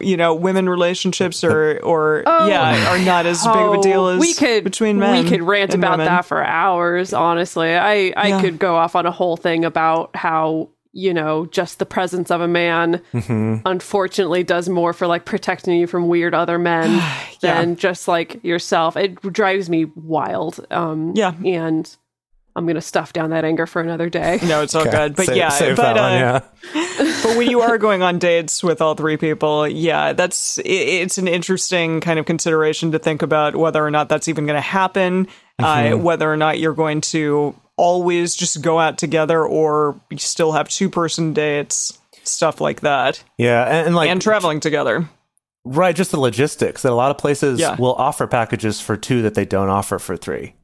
[0.00, 4.16] you know women relationships or or yeah are not as big of a deal as
[4.18, 6.06] Oh, we could between men We could rant about women.
[6.06, 7.12] that for hours.
[7.12, 8.40] Honestly, I I Yeah.
[8.40, 12.40] could go off on a whole thing about how you know just the presence of
[12.40, 13.58] a man Mm-hmm.
[13.64, 17.00] unfortunately does more for like protecting you from weird other men
[17.40, 18.96] than just like yourself.
[18.96, 20.64] It drives me wild.
[20.70, 21.32] Um, Yeah.
[21.44, 21.94] and
[22.54, 24.38] I'm gonna stuff down that anger for another day.
[24.42, 26.12] no it's all good but Save- yeah save but that uh, one,
[26.74, 27.22] yeah.
[27.22, 31.18] but when you are going on dates with all three people, yeah, that's i it's
[31.18, 34.60] an interesting kind of consideration to think about whether or not that's even going to
[34.60, 35.28] happen,
[35.58, 40.52] uh, whether or not you're going to always just go out together or you still
[40.52, 45.08] have two person dates, stuff like that, Yeah, and, and like and traveling together.
[45.64, 47.76] right, just the logistics that a lot of places Yeah.
[47.76, 50.54] will offer packages for two that they don't offer for three.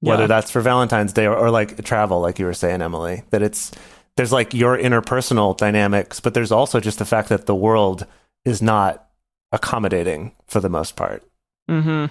[0.00, 0.26] Whether Yeah.
[0.28, 3.72] that's for Valentine's Day or, or like travel, like you were saying, Emily, that it's
[4.16, 8.06] there's like your interpersonal dynamics, but there's also just the fact that the world
[8.44, 9.08] is not
[9.52, 11.22] accommodating for the most part.
[11.70, 12.06] Mm-hmm.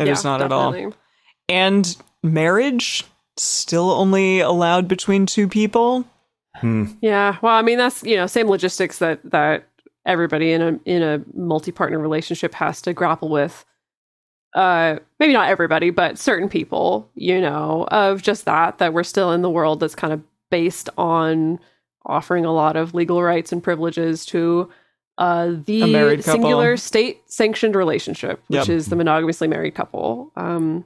[0.00, 0.92] It is Yeah, not at all.
[1.48, 3.04] And marriage
[3.36, 6.04] still only allowed between two people.
[7.00, 9.68] Yeah, well, I mean that's you know same logistics that that
[10.04, 13.64] everybody in a in a multi partner relationship has to grapple with.
[14.54, 19.32] Uh, maybe not everybody, but certain people, you know, of just that that we're still
[19.32, 21.58] in the world that's kind of based on
[22.06, 24.68] offering a lot of legal rights and privileges to
[25.18, 26.32] uh, the A married couple.
[26.40, 28.68] singular state sanctioned relationship, which Yep.
[28.70, 30.32] is the monogamously married couple.
[30.36, 30.84] Um,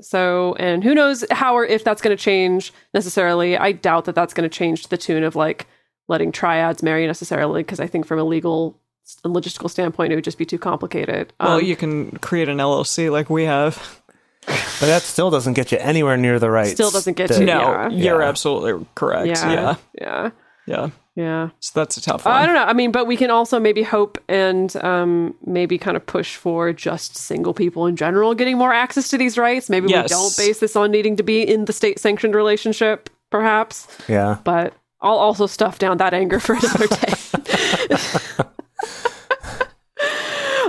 [0.00, 3.56] so, and who knows how or if that's going to change necessarily.
[3.56, 5.66] I doubt that that's going to change to the tune of like
[6.08, 8.76] letting triads marry necessarily, because I think from a legal
[9.24, 11.32] logistical standpoint, it would just be too complicated.
[11.40, 14.00] Well, Um, you can create an LLC like we have.
[14.46, 16.72] But that still doesn't get you anywhere near the rights.
[16.72, 17.88] Still doesn't get that- you- No, Yeah.
[17.90, 18.28] you're Yeah.
[18.28, 19.26] absolutely correct.
[19.26, 19.74] yeah, Yeah.
[20.00, 20.30] yeah,
[20.66, 20.88] Yeah.
[21.16, 21.48] yeah.
[21.60, 22.38] So that's a tough Uh, one.
[22.42, 22.64] I don't know.
[22.64, 26.72] I mean, but we can also maybe hope and um, maybe kind of push for
[26.72, 29.68] just single people in general getting more access to these rights.
[29.68, 30.04] Maybe Yes.
[30.04, 33.86] we don't base this on needing to be in the state sanctioned relationship, perhaps.
[34.08, 34.36] Yeah.
[34.44, 37.12] But I'll also stuff down that anger for another day.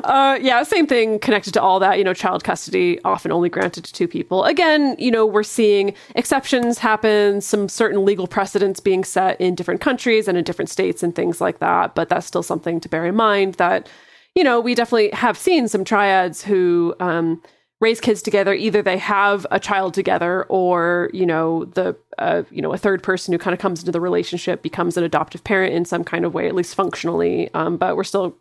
[0.10, 2.00] Uh, yeah, same thing connected to all that.
[2.00, 4.44] You know, child custody often only granted to two people.
[4.44, 9.82] Again, you know, we're seeing exceptions happen, some certain legal precedents being set in different
[9.82, 11.94] countries and in different states and things like that.
[11.94, 13.88] But that's still something to bear in mind that,
[14.34, 17.40] you know, we definitely have seen some triads who um,
[17.80, 18.56] raise kids together.
[18.56, 23.04] Either they have a child together, or you know, the uh, you know a third
[23.04, 26.26] person who kind of comes into the relationship becomes an adoptive parent in some kind
[26.26, 27.54] of way, at least functionally.
[27.54, 28.36] Um, but we're still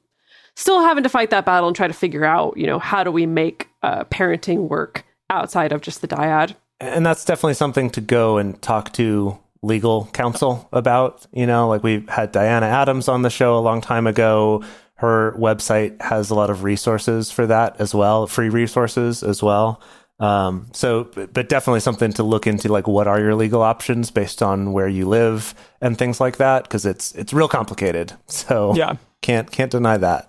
[0.59, 3.11] still having to fight that battle and try to figure out, you know, how do
[3.13, 6.55] we make uh, parenting work outside of just the dyad?
[6.81, 11.83] and that's definitely something to go and talk to legal counsel about you know like
[11.83, 14.63] we had diana adams on the show a long time ago
[14.95, 19.81] her website has a lot of resources for that as well free resources as well
[20.21, 24.11] Um, so, but but definitely something to look into, like what are your legal options
[24.13, 28.13] based on where you live and things like that, because it's it's real complicated.
[28.27, 28.97] So Yeah.
[29.23, 30.28] can't can't deny that.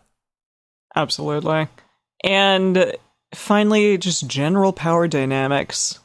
[0.96, 1.68] Absolutely.
[2.24, 2.94] And
[3.34, 6.00] finally, just general power dynamics.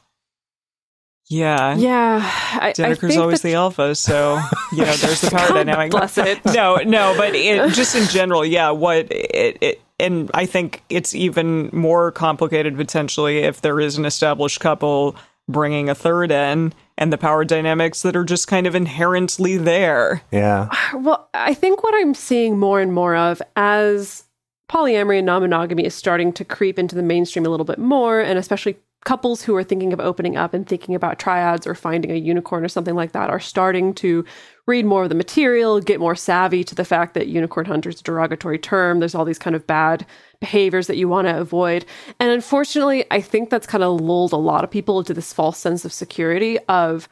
[1.30, 1.74] Yeah.
[1.76, 4.38] Yeah, I, I think always that- the alpha, so
[4.72, 5.90] you know there's the power God dynamic.
[5.90, 6.44] bless it.
[6.44, 8.70] No, no, but it, just in general, yeah.
[8.70, 14.04] What it, it, and I think it's even more complicated potentially if there is an
[14.04, 15.16] established couple
[15.48, 20.20] bringing a third in, and the power dynamics that are just kind of inherently there.
[20.30, 24.23] Yeah, Well, I think what I'm seeing more and more of as
[24.70, 28.20] polyamory and non monogamy is starting to creep into the mainstream a little bit more,
[28.20, 32.10] and especially couples who are thinking of opening up and thinking about triads or finding
[32.10, 34.24] a unicorn or something like that are starting to
[34.66, 38.00] read more of the material, get more savvy to the fact that unicorn hunter is
[38.00, 38.98] a derogatory term.
[38.98, 40.06] There's all these kind of bad
[40.40, 41.84] behaviors that you want to avoid.
[42.18, 45.58] And unfortunately, I think that's kind of lulled a lot of people into this false
[45.58, 47.06] sense of security of,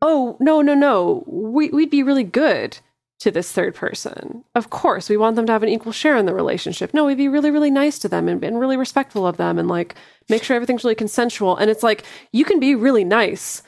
[0.00, 2.78] oh, no, no, no, we, we'd be really good
[3.20, 4.44] to this third person.
[4.54, 6.92] Of course, we want them to have an equal share in the relationship.
[6.92, 9.68] No, we'd be really, really nice to them and, and really respectful of them and
[9.68, 9.94] like
[10.28, 11.56] make sure everything's really consensual.
[11.56, 13.62] And it's like you can be really nice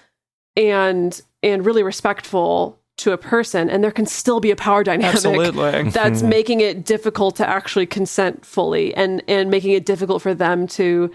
[0.56, 5.14] and and really respectful to a person and there can still be a power dynamic
[5.14, 5.82] Absolutely.
[5.90, 10.66] that's making it difficult to actually consent fully and and making it difficult for them
[10.66, 11.10] to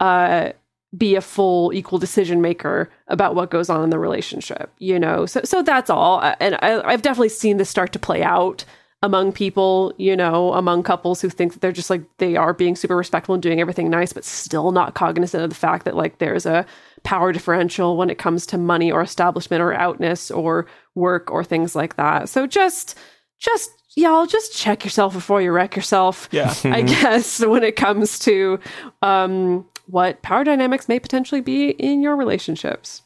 [0.00, 0.50] uh
[0.96, 5.26] be a full equal decision maker about what goes on in the relationship you know?
[5.26, 6.20] So so that's all.
[6.40, 8.64] And I, i've definitely seen this start to play out
[9.02, 12.74] among people you know among couples who think that they're just like they are being
[12.74, 16.18] super respectful and doing everything nice but still not cognizant of the fact that like
[16.18, 16.64] there's a
[17.06, 20.66] power differential when it comes to money or establishment or outness or
[20.96, 22.28] work or things like that.
[22.28, 22.98] So just
[23.38, 26.52] just y'all just check yourself before you wreck yourself Yeah.
[26.64, 28.58] I guess when it comes to
[29.02, 33.02] um, what power dynamics may potentially be in your relationships.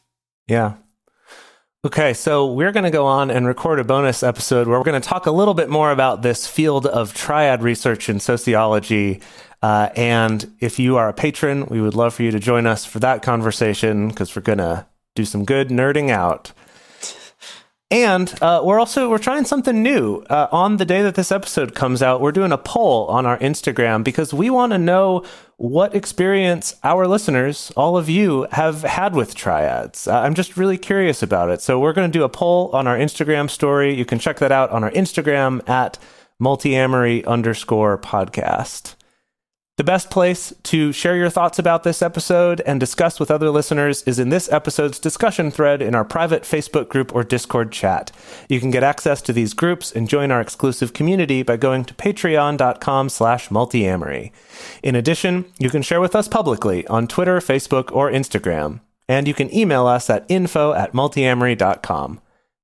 [0.47, 0.75] yeah.
[1.83, 5.01] Okay, so we're going to go on and record a bonus episode where we're going
[5.01, 9.19] to talk a little bit more about this field of triad research in sociology.
[9.63, 12.85] Uh, and if you are a patron, we would love for you to join us
[12.85, 16.51] for that conversation because we're going to do some good nerding out.
[17.91, 21.75] And uh, we're also we're trying something new uh, on the day that this episode
[21.75, 22.21] comes out.
[22.21, 25.25] We're doing a poll on our Instagram because we want to know
[25.57, 30.07] what experience our listeners, all of you, have had with triads.
[30.07, 31.61] Uh, I'm just really curious about it.
[31.61, 33.93] So we're going to do a poll on our Instagram story.
[33.93, 35.99] You can check that out on our Instagram at
[36.41, 38.95] multiamory underscore podcast.
[39.81, 44.03] The best place to share your thoughts about this episode and discuss with other listeners
[44.03, 48.11] is in this episode's discussion thread in our private Facebook group or Discord chat.
[48.47, 51.95] You can get access to these groups and join our exclusive community by going to
[51.95, 54.31] patreon.com slash multiamory.
[54.83, 58.81] In addition, you can share with us publicly on Twitter, Facebook, or Instagram.
[59.09, 60.93] And you can email us at info at.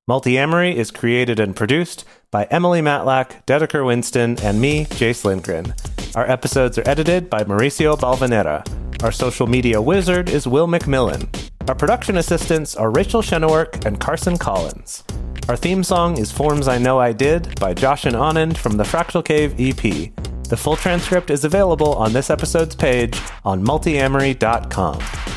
[0.10, 5.74] Multiamory is created and produced by Emily Matlack, Dedeker Winston, and me, Jase Lindgren.
[6.16, 8.64] Our episodes are edited by Mauricio Balvanera.
[9.03, 11.28] Our social media wizard is Will McMillan.
[11.68, 15.03] Our production assistants are Rachel Shenowork and Carson Collins.
[15.49, 18.86] Our theme song is Forms I Know I Did by Josh and Anand from the
[18.86, 20.14] Fractal Cave EP.
[20.45, 25.36] The full transcript is available on this episode's page on multiamory.com.